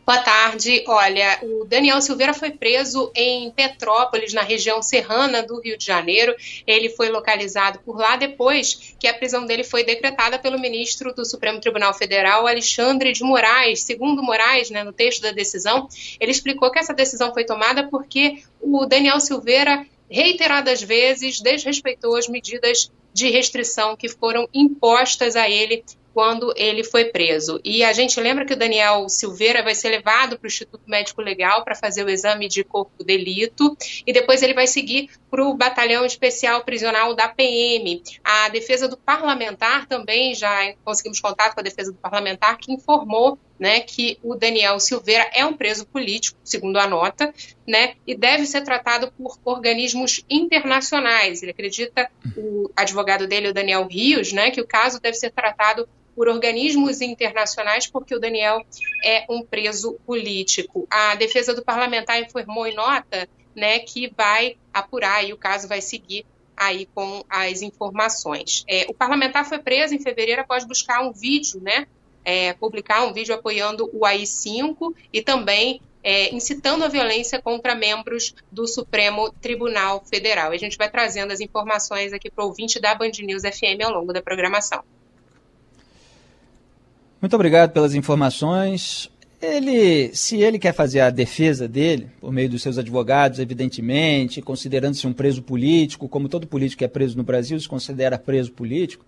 [0.06, 0.82] Boa tarde.
[0.88, 6.34] Olha, o Daniel Silveira foi preso em Petrópolis, na região serrana do Rio de Janeiro.
[6.66, 11.24] Ele foi localizado por lá depois que a prisão dele foi decretada pelo ministro do
[11.24, 13.82] Supremo Tribunal Federal, Alexandre de Moraes.
[13.82, 15.86] Segundo Moraes, né, no texto da decisão,
[16.18, 22.26] ele explicou que essa decisão foi tomada porque o Daniel Silveira reiteradas vezes desrespeitou as
[22.26, 27.60] medidas de restrição que foram impostas a ele quando ele foi preso.
[27.64, 31.22] E a gente lembra que o Daniel Silveira vai ser levado para o Instituto Médico
[31.22, 35.54] Legal para fazer o exame de corpo delito e depois ele vai seguir para o
[35.54, 38.02] Batalhão Especial Prisional da PM.
[38.24, 43.38] A defesa do parlamentar também, já conseguimos contato com a defesa do parlamentar, que informou
[43.60, 47.32] né, que o Daniel Silveira é um preso político, segundo a nota,
[47.68, 51.42] né, e deve ser tratado por organismos internacionais.
[51.42, 55.86] Ele acredita, o advogado dele, o Daniel Rios, né, que o caso deve ser tratado
[56.16, 58.64] por organismos internacionais, porque o Daniel
[59.04, 60.88] é um preso político.
[60.90, 65.82] A defesa do parlamentar informou em nota né, que vai apurar e o caso vai
[65.82, 66.24] seguir
[66.56, 68.64] aí com as informações.
[68.68, 71.86] É, o parlamentar foi preso em fevereiro após buscar um vídeo, né,
[72.24, 78.34] é, publicar um vídeo apoiando o AI-5 e também é, incitando a violência contra membros
[78.50, 80.52] do Supremo Tribunal Federal.
[80.52, 83.84] E a gente vai trazendo as informações aqui para o ouvinte da Band News FM
[83.84, 84.82] ao longo da programação.
[87.20, 89.10] Muito obrigado pelas informações.
[89.42, 95.06] Ele, se ele quer fazer a defesa dele, por meio dos seus advogados, evidentemente, considerando-se
[95.06, 99.04] um preso político, como todo político que é preso no Brasil se considera preso político,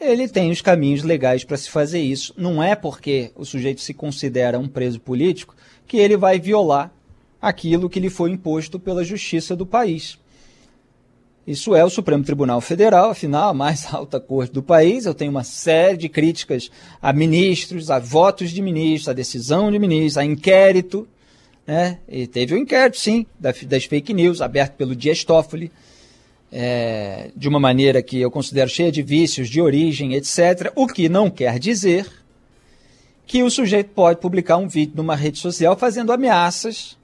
[0.00, 2.34] ele tem os caminhos legais para se fazer isso.
[2.36, 5.54] Não é porque o sujeito se considera um preso político
[5.86, 6.92] que ele vai violar
[7.40, 10.18] aquilo que lhe foi imposto pela justiça do país.
[11.46, 15.06] Isso é o Supremo Tribunal Federal, afinal, a mais alta corte do país.
[15.06, 19.78] Eu tenho uma série de críticas a ministros, a votos de ministros, a decisão de
[19.78, 21.06] ministros, a inquérito.
[21.64, 21.98] Né?
[22.08, 25.70] E teve o um inquérito, sim, das fake news, aberto pelo Dias Toffoli,
[26.50, 30.72] é, de uma maneira que eu considero cheia de vícios, de origem, etc.
[30.74, 32.06] O que não quer dizer
[33.26, 36.96] que o sujeito pode publicar um vídeo numa rede social fazendo ameaças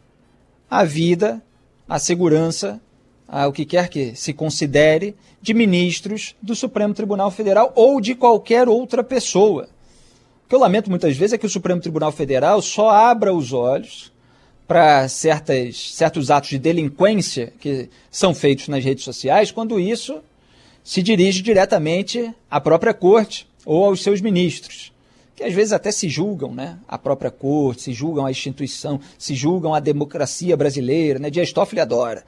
[0.70, 1.42] à vida,
[1.88, 2.80] à segurança
[3.32, 8.68] ao que quer que se considere, de ministros do Supremo Tribunal Federal ou de qualquer
[8.68, 9.70] outra pessoa.
[10.44, 13.54] O que eu lamento muitas vezes é que o Supremo Tribunal Federal só abra os
[13.54, 14.11] olhos
[14.72, 20.20] para certos atos de delinquência que são feitos nas redes sociais, quando isso
[20.82, 24.90] se dirige diretamente à própria corte ou aos seus ministros,
[25.36, 26.78] que às vezes até se julgam, né?
[26.88, 31.28] A própria corte, se julgam a instituição, se julgam a democracia brasileira, né?
[31.28, 32.24] Dias Toffoli adora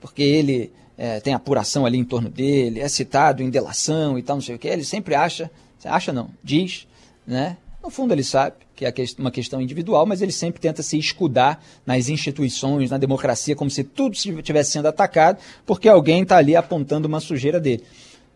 [0.00, 4.36] porque ele é, tem apuração ali em torno dele, é citado em delação e tal,
[4.36, 5.50] não sei o que, ele sempre acha,
[5.84, 6.86] acha não, diz,
[7.26, 10.98] né, No fundo, ele sabe que é uma questão individual, mas ele sempre tenta se
[10.98, 16.54] escudar nas instituições, na democracia, como se tudo estivesse sendo atacado, porque alguém está ali
[16.54, 17.82] apontando uma sujeira dele.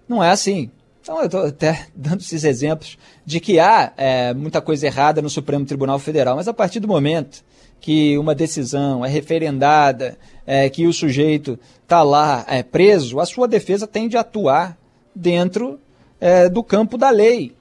[0.08, 0.70] Não é assim.
[1.00, 5.30] Então, eu estou até dando esses exemplos de que há é, muita coisa errada no
[5.30, 7.44] Supremo Tribunal Federal, mas a partir do momento
[7.80, 10.16] que uma decisão é referendada,
[10.46, 14.78] é, que o sujeito está lá é, preso, a sua defesa tem de atuar
[15.14, 15.80] dentro
[16.20, 17.54] é, do campo da lei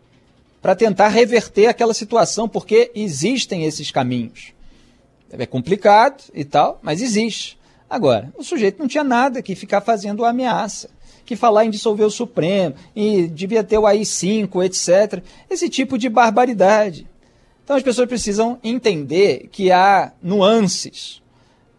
[0.62, 4.54] para tentar reverter aquela situação, porque existem esses caminhos.
[5.32, 7.58] É complicado e tal, mas existe.
[7.90, 10.90] Agora, o sujeito não tinha nada que ficar fazendo ameaça
[11.32, 15.24] que falar em dissolver o Supremo, e devia ter o AI-5, etc.
[15.50, 17.08] Esse tipo de barbaridade.
[17.64, 21.21] Então as pessoas precisam entender que há nuances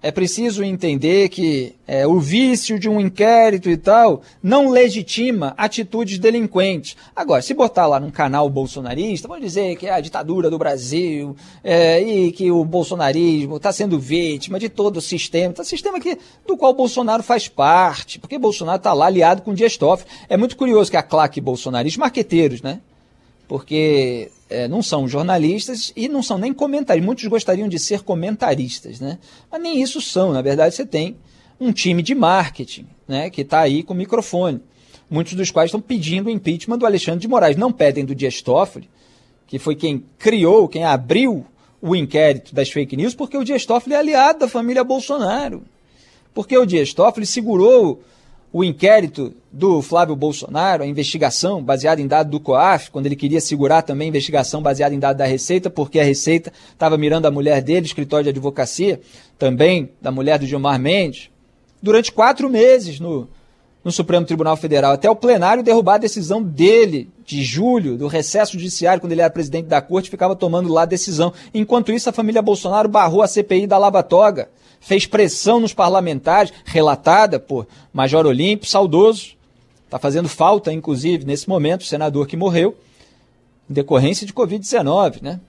[0.02, 6.18] é preciso entender que é, o vício de um inquérito e tal não legitima atitudes
[6.18, 6.96] delinquentes.
[7.14, 11.36] Agora, se botar lá num canal bolsonarista, vamos dizer que é a ditadura do Brasil
[11.62, 16.18] é, e que o bolsonarismo está sendo vítima de todo o sistema, tá, sistema que,
[16.46, 20.10] do qual Bolsonaro faz parte, porque Bolsonaro está lá aliado com Dias Toffoli.
[20.28, 22.80] É muito curioso que a claque bolsonarista, marqueteiros, né?
[23.52, 27.06] porque é, não são jornalistas e não são nem comentaristas.
[27.06, 29.18] Muitos gostariam de ser comentaristas, né?
[29.50, 30.32] Mas nem isso são.
[30.32, 31.16] Na verdade, você tem
[31.58, 33.30] um time de marketing, né?
[33.30, 34.60] Que está aí com o microfone.
[35.10, 37.56] Muitos dos quais estão pedindo o impeachment do Alexandre de Moraes.
[37.56, 38.88] Não pedem do Dias Toffoli,
[39.46, 41.44] que foi quem criou, quem abriu
[41.80, 45.64] o inquérito das fake news, porque o Dias Toffoli é aliado da família Bolsonaro.
[46.32, 48.02] Porque o Dias Toffoli segurou
[48.52, 53.40] o inquérito do Flávio Bolsonaro, a investigação baseada em dado do COAF, quando ele queria
[53.40, 57.30] segurar também a investigação baseada em dado da Receita, porque a Receita estava mirando a
[57.30, 59.00] mulher dele, escritório de advocacia,
[59.38, 61.30] também da mulher do Gilmar Mendes,
[61.80, 63.26] durante quatro meses no,
[63.82, 68.52] no Supremo Tribunal Federal, até o plenário derrubar a decisão dele, de julho, do recesso
[68.52, 71.32] judiciário, quando ele era presidente da corte, ficava tomando lá a decisão.
[71.54, 74.50] Enquanto isso, a família Bolsonaro barrou a CPI da Lava Toga
[74.82, 79.34] fez pressão nos parlamentares, relatada por Major Olímpio, saudoso.
[79.84, 82.76] Está fazendo falta, inclusive, nesse momento, o senador que morreu,
[83.70, 85.40] em decorrência de Covid-19, né?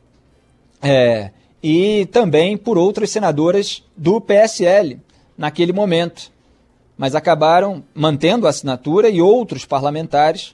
[0.82, 1.32] É,
[1.62, 5.00] e também por outras senadoras do PSL,
[5.38, 6.32] naquele momento.
[6.98, 10.54] Mas acabaram mantendo a assinatura e outros parlamentares,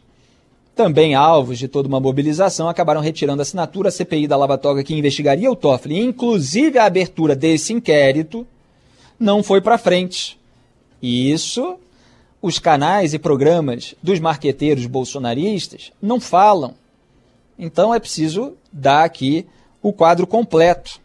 [0.73, 3.89] também alvos de toda uma mobilização, acabaram retirando a assinatura.
[3.89, 8.47] A CPI da Lava Toga, que investigaria o Toffoli, inclusive a abertura desse inquérito,
[9.20, 10.39] não foi para frente.
[11.01, 11.78] E isso
[12.41, 16.74] os canais e programas dos marqueteiros bolsonaristas não falam.
[17.57, 19.45] Então é preciso dar aqui
[19.82, 21.01] o quadro completo.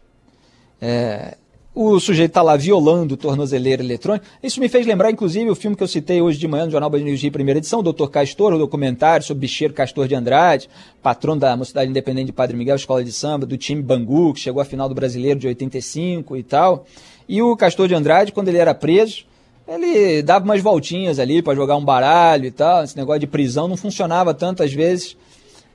[0.81, 1.37] É,
[1.75, 4.25] o sujeito está lá violando tornozeleira eletrônica.
[4.41, 6.89] Isso me fez lembrar, inclusive, o filme que eu citei hoje de manhã no Jornal
[6.89, 8.07] News Dia, primeira edição, o Dr.
[8.07, 10.69] Castor, o documentário sobre bicheiro Castor de Andrade,
[11.03, 14.61] patrão da Mocidade Independente de Padre Miguel, escola de samba, do time Bangu, que chegou
[14.61, 16.85] à final do Brasileiro de 85 e tal.
[17.27, 19.25] E o Castor de Andrade, quando ele era preso,
[19.67, 22.85] ele dava umas voltinhas ali para jogar um baralho e tal.
[22.85, 25.17] Esse negócio de prisão não funcionava tanto às vezes.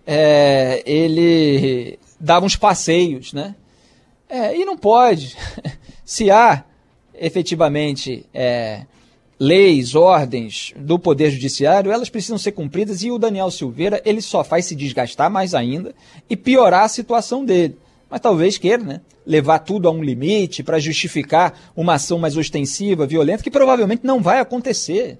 [0.06, 3.54] É, ele dava uns passeios, né?
[4.30, 5.36] É, e não pode.
[6.04, 6.64] Se há
[7.12, 8.86] efetivamente é,
[9.38, 14.44] leis, ordens do Poder Judiciário, elas precisam ser cumpridas e o Daniel Silveira ele só
[14.44, 15.94] faz se desgastar mais ainda
[16.28, 17.76] e piorar a situação dele.
[18.08, 19.00] Mas talvez queira, né?
[19.26, 24.20] levar tudo a um limite para justificar uma ação mais ostensiva, violenta, que provavelmente não
[24.20, 25.18] vai acontecer.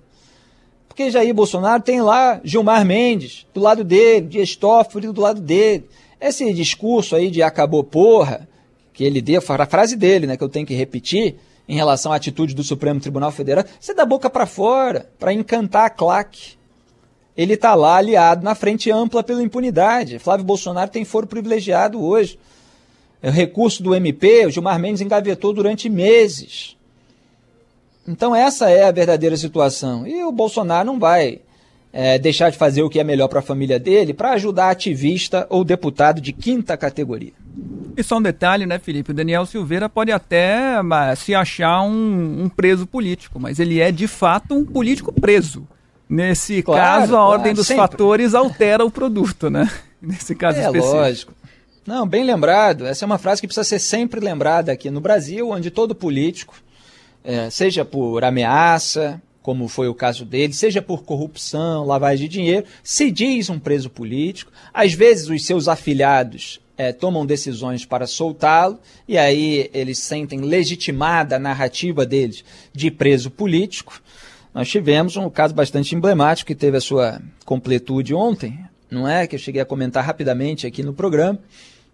[0.89, 5.85] Porque Jair Bolsonaro tem lá Gilmar Mendes do lado dele, Dias Toffoli do lado dele.
[6.21, 8.49] Esse discurso aí de acabou porra,
[8.93, 11.37] que ele deu, a frase dele, né, que eu tenho que repetir,
[11.69, 15.85] em relação à atitude do Supremo Tribunal Federal, você dá boca para fora, para encantar
[15.85, 16.59] a claque.
[17.37, 20.19] Ele está lá aliado na frente ampla pela impunidade.
[20.19, 22.39] Flávio Bolsonaro tem foro privilegiado hoje.
[23.23, 26.77] É o recurso do MP, o Gilmar Mendes engavetou durante meses.
[28.07, 30.07] Então essa é a verdadeira situação.
[30.07, 31.41] E o Bolsonaro não vai
[31.93, 35.47] é, deixar de fazer o que é melhor para a família dele para ajudar ativista
[35.51, 37.33] ou deputado de quinta categoria.
[37.97, 39.11] E só um detalhe, né, Felipe?
[39.11, 40.77] O Daniel Silveira pode até
[41.17, 45.67] se achar um, um preso político, mas ele é de fato um político preso.
[46.09, 47.83] Nesse claro, caso, a claro, ordem dos sempre.
[47.83, 49.71] fatores altera o produto, né?
[50.03, 50.97] Nesse caso é, específico.
[50.97, 51.35] Lógico.
[51.87, 52.87] Não, bem lembrado.
[52.87, 56.55] Essa é uma frase que precisa ser sempre lembrada aqui no Brasil, onde todo político,
[57.23, 62.67] é, seja por ameaça, como foi o caso dele, seja por corrupção, lavagem de dinheiro,
[62.83, 64.53] se diz um preso político.
[64.73, 71.37] Às vezes os seus afilhados é, tomam decisões para soltá-lo, e aí eles sentem legitimada
[71.37, 74.01] a narrativa deles de preso político.
[74.55, 78.59] Nós tivemos um caso bastante emblemático que teve a sua completude ontem,
[78.91, 79.27] não é?
[79.27, 81.39] Que eu cheguei a comentar rapidamente aqui no programa,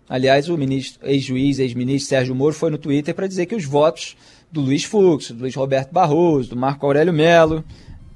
[0.09, 0.57] Aliás, o
[1.03, 4.17] ex-juiz, ex-ministro Sérgio Moro foi no Twitter para dizer que os votos
[4.51, 7.65] do Luiz Fux, do Luiz Roberto Barroso, do Marco Aurélio Melo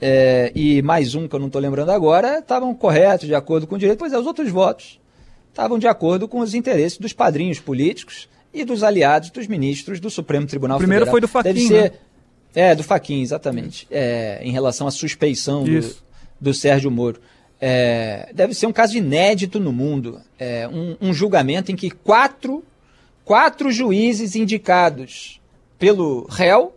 [0.01, 3.75] é, e mais um que eu não estou lembrando agora estavam corretos, de acordo com
[3.75, 3.99] o direito.
[3.99, 4.99] Pois é, os outros votos
[5.51, 10.09] estavam de acordo com os interesses dos padrinhos políticos e dos aliados dos ministros do
[10.09, 11.13] Supremo Tribunal o primeiro Federal.
[11.13, 11.99] foi do Faquin, ser, né?
[12.55, 13.87] É, do Faquin, exatamente.
[13.91, 15.95] É, em relação à suspeição do,
[16.41, 17.21] do Sérgio Moro.
[17.61, 20.21] É, deve ser um caso inédito no mundo.
[20.39, 22.65] É, um, um, julgamento em que quatro,
[23.25, 25.41] quatro juízes indicados
[25.79, 26.75] pelo réu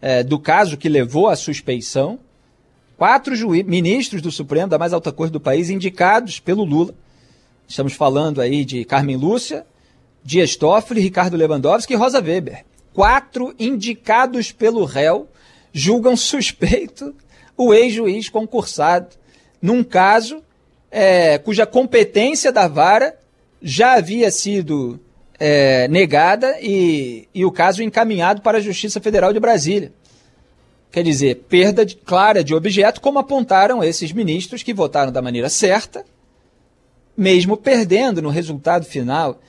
[0.00, 2.18] é, do caso que levou à suspeição,
[2.96, 6.94] quatro ministros do Supremo, da mais alta corte do país, indicados pelo Lula.
[7.66, 9.66] Estamos falando aí de Carmen Lúcia,
[10.22, 12.64] Dias Toffoli, Ricardo Lewandowski e Rosa Weber.
[12.92, 15.28] Quatro indicados pelo réu
[15.72, 17.14] julgam suspeito
[17.56, 19.19] o ex-juiz concursado
[19.60, 20.42] num caso
[20.90, 23.14] é, cuja competência da vara
[23.62, 24.98] já havia sido
[25.38, 29.92] é, negada e, e o caso encaminhado para a Justiça Federal de Brasília.
[30.90, 35.48] Quer dizer, perda de, clara de objeto, como apontaram esses ministros que votaram da maneira
[35.48, 36.04] certa,
[37.16, 39.40] mesmo perdendo no resultado final.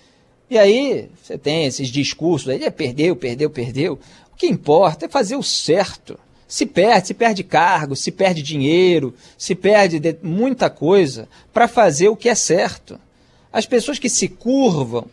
[0.49, 3.99] E aí você tem esses discursos aí, é, perdeu, perdeu, perdeu.
[4.31, 6.19] O que importa é fazer o certo
[6.51, 12.15] se perde, se perde cargo, se perde dinheiro, se perde muita coisa para fazer o
[12.15, 12.99] que é certo.
[13.53, 15.05] As pessoas que se curvam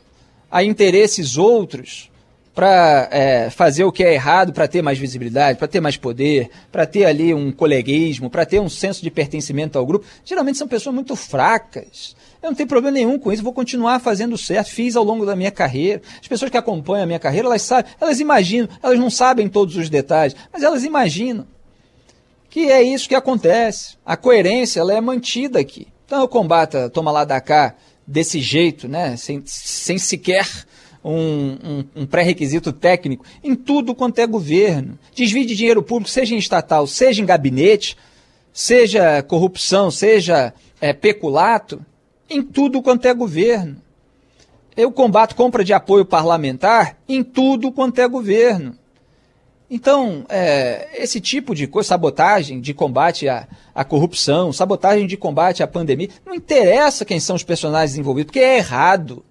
[0.51, 2.11] a interesses outros
[2.53, 6.51] para é, fazer o que é errado, para ter mais visibilidade, para ter mais poder,
[6.73, 10.67] para ter ali um coleguismo, para ter um senso de pertencimento ao grupo, geralmente são
[10.67, 12.17] pessoas muito fracas.
[12.43, 15.35] Eu não tenho problema nenhum com isso, vou continuar fazendo certo, fiz ao longo da
[15.35, 16.01] minha carreira.
[16.21, 19.77] As pessoas que acompanham a minha carreira, elas sabem, elas imaginam, elas não sabem todos
[19.77, 21.47] os detalhes, mas elas imaginam
[22.49, 23.97] que é isso que acontece.
[24.07, 25.89] A coerência ela é mantida aqui.
[26.07, 27.75] Então eu combato a toma lá da cá
[28.07, 30.49] desse jeito, né, sem, sem sequer
[31.05, 34.99] um, um, um pré-requisito técnico, em tudo quanto é governo.
[35.15, 37.97] Desvio de dinheiro público, seja em estatal, seja em gabinete,
[38.53, 41.85] seja corrupção, seja é, peculato,
[42.29, 43.77] em tudo quanto é governo.
[44.77, 48.77] Eu combato compra de apoio parlamentar em tudo quanto é governo.
[49.71, 55.63] Então, é, esse tipo de coisa, sabotagem de combate à, à, corrupção, sabotagem de combate
[55.63, 59.23] à pandemia, não interessa quem são os personagens envolvidos, porque é errado,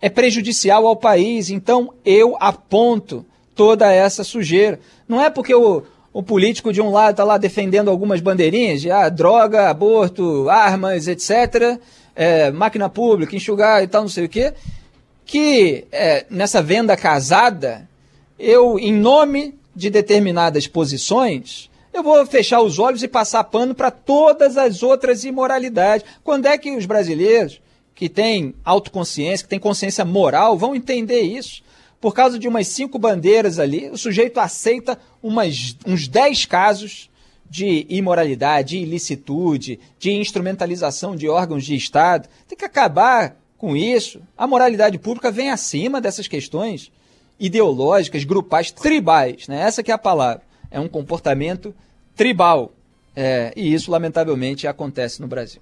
[0.00, 1.48] é prejudicial ao país.
[1.48, 3.24] Então, eu aponto
[3.54, 4.80] toda essa sujeira.
[5.08, 5.82] Não é porque o,
[6.12, 11.08] o político de um lado está lá defendendo algumas bandeirinhas de ah, droga, aborto, armas,
[11.08, 11.78] etc.,
[12.20, 14.52] é, máquina pública, enxugar e tal, não sei o quê,
[15.24, 17.88] que é, nessa venda casada,
[18.38, 23.90] eu, em nome de determinadas posições, eu vou fechar os olhos e passar pano para
[23.90, 26.06] todas as outras imoralidades.
[26.22, 27.58] Quando é que os brasileiros
[27.94, 31.62] que têm autoconsciência, que têm consciência moral, vão entender isso?
[32.02, 37.09] Por causa de umas cinco bandeiras ali, o sujeito aceita umas, uns dez casos
[37.50, 42.28] de imoralidade, de ilicitude, de instrumentalização de órgãos de Estado.
[42.46, 44.22] Tem que acabar com isso.
[44.38, 46.92] A moralidade pública vem acima dessas questões
[47.40, 49.48] ideológicas, grupais, tribais.
[49.48, 49.60] Né?
[49.62, 50.42] Essa que é a palavra.
[50.70, 51.74] É um comportamento
[52.14, 52.72] tribal.
[53.16, 55.60] É, e isso, lamentavelmente, acontece no Brasil.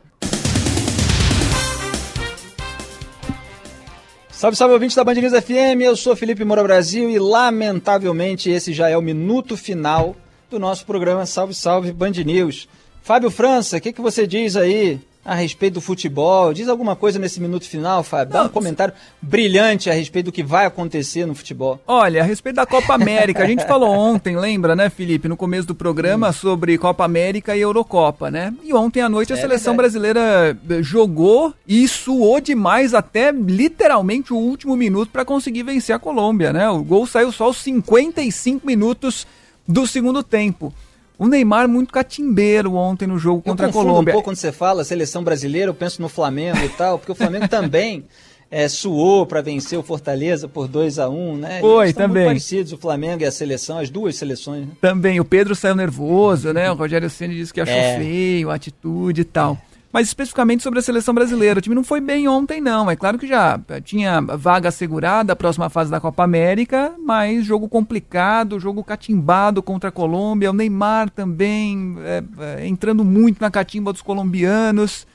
[4.30, 5.80] Salve, salve, ouvintes da Band News FM.
[5.82, 10.14] Eu sou Felipe Moura Brasil e, lamentavelmente, esse já é o minuto final
[10.50, 12.68] do nosso programa Salve Salve Band News.
[13.02, 16.54] Fábio França, o que, que você diz aí a respeito do futebol?
[16.54, 18.32] Diz alguma coisa nesse minuto final, Fábio?
[18.32, 21.78] Dá um comentário brilhante a respeito do que vai acontecer no futebol.
[21.86, 25.68] Olha, a respeito da Copa América, a gente falou ontem, lembra, né, Felipe, no começo
[25.68, 26.32] do programa, hum.
[26.32, 28.54] sobre Copa América e Eurocopa, né?
[28.64, 29.98] E ontem à noite a é seleção verdade.
[29.98, 35.98] brasileira eh, jogou e suou demais até literalmente o último minuto para conseguir vencer a
[35.98, 36.70] Colômbia, né?
[36.70, 39.26] O gol saiu só aos 55 minutos
[39.68, 40.72] do segundo tempo.
[41.18, 44.12] O Neymar muito catimbeiro ontem no jogo contra a Colômbia.
[44.12, 47.14] um pouco quando você fala seleção brasileira, eu penso no Flamengo e tal, porque o
[47.14, 48.04] Flamengo também
[48.50, 51.60] é, suou para vencer o Fortaleza por 2 a 1 um, né?
[51.60, 52.22] Foi, também.
[52.22, 54.66] Muito parecidos o Flamengo e a seleção, as duas seleções.
[54.66, 54.72] Né?
[54.80, 56.70] Também, o Pedro saiu nervoso, né?
[56.70, 57.98] O Rogério Ceni disse que achou é.
[57.98, 59.58] feio, a atitude e tal.
[59.92, 61.58] Mas especificamente sobre a seleção brasileira.
[61.58, 62.90] O time não foi bem ontem, não.
[62.90, 67.68] É claro que já tinha vaga assegurada a próxima fase da Copa América, mas jogo
[67.68, 70.50] complicado, jogo catimbado contra a Colômbia.
[70.50, 75.06] O Neymar também é, é, entrando muito na catimba dos colombianos.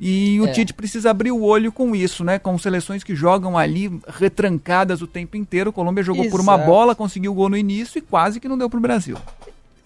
[0.00, 0.52] E o é.
[0.52, 2.38] Tite precisa abrir o olho com isso, né?
[2.38, 5.70] Com seleções que jogam ali retrancadas o tempo inteiro.
[5.70, 6.36] A Colômbia jogou Exato.
[6.36, 8.82] por uma bola, conseguiu o gol no início e quase que não deu para o
[8.82, 9.16] Brasil.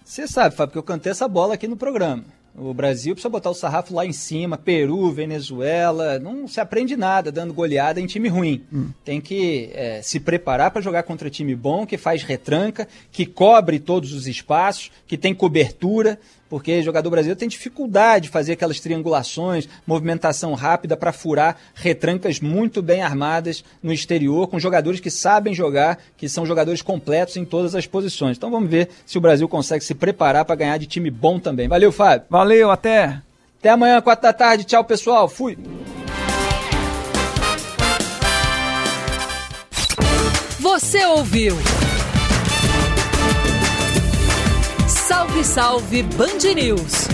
[0.03, 2.23] Você sabe, Fábio, que eu cantei essa bola aqui no programa.
[2.57, 7.31] O Brasil precisa botar o sarrafo lá em cima, Peru, Venezuela, não se aprende nada
[7.31, 8.63] dando goleada em time ruim.
[8.73, 8.89] Hum.
[9.05, 13.79] Tem que é, se preparar para jogar contra time bom, que faz retranca, que cobre
[13.79, 16.19] todos os espaços, que tem cobertura,
[16.49, 22.81] porque jogador brasileiro tem dificuldade de fazer aquelas triangulações, movimentação rápida para furar retrancas muito
[22.81, 27.75] bem armadas no exterior, com jogadores que sabem jogar, que são jogadores completos em todas
[27.75, 28.37] as posições.
[28.37, 31.67] Então vamos ver se o Brasil consegue se preparar para ganhar de time bom também.
[31.67, 32.27] Valeu, Fábio.
[32.29, 32.71] Valeu.
[32.71, 33.21] Até.
[33.59, 34.63] Até amanhã, quatro da tarde.
[34.63, 35.27] Tchau, pessoal.
[35.27, 35.57] Fui.
[40.59, 41.55] Você ouviu?
[45.43, 47.06] Salve, Band News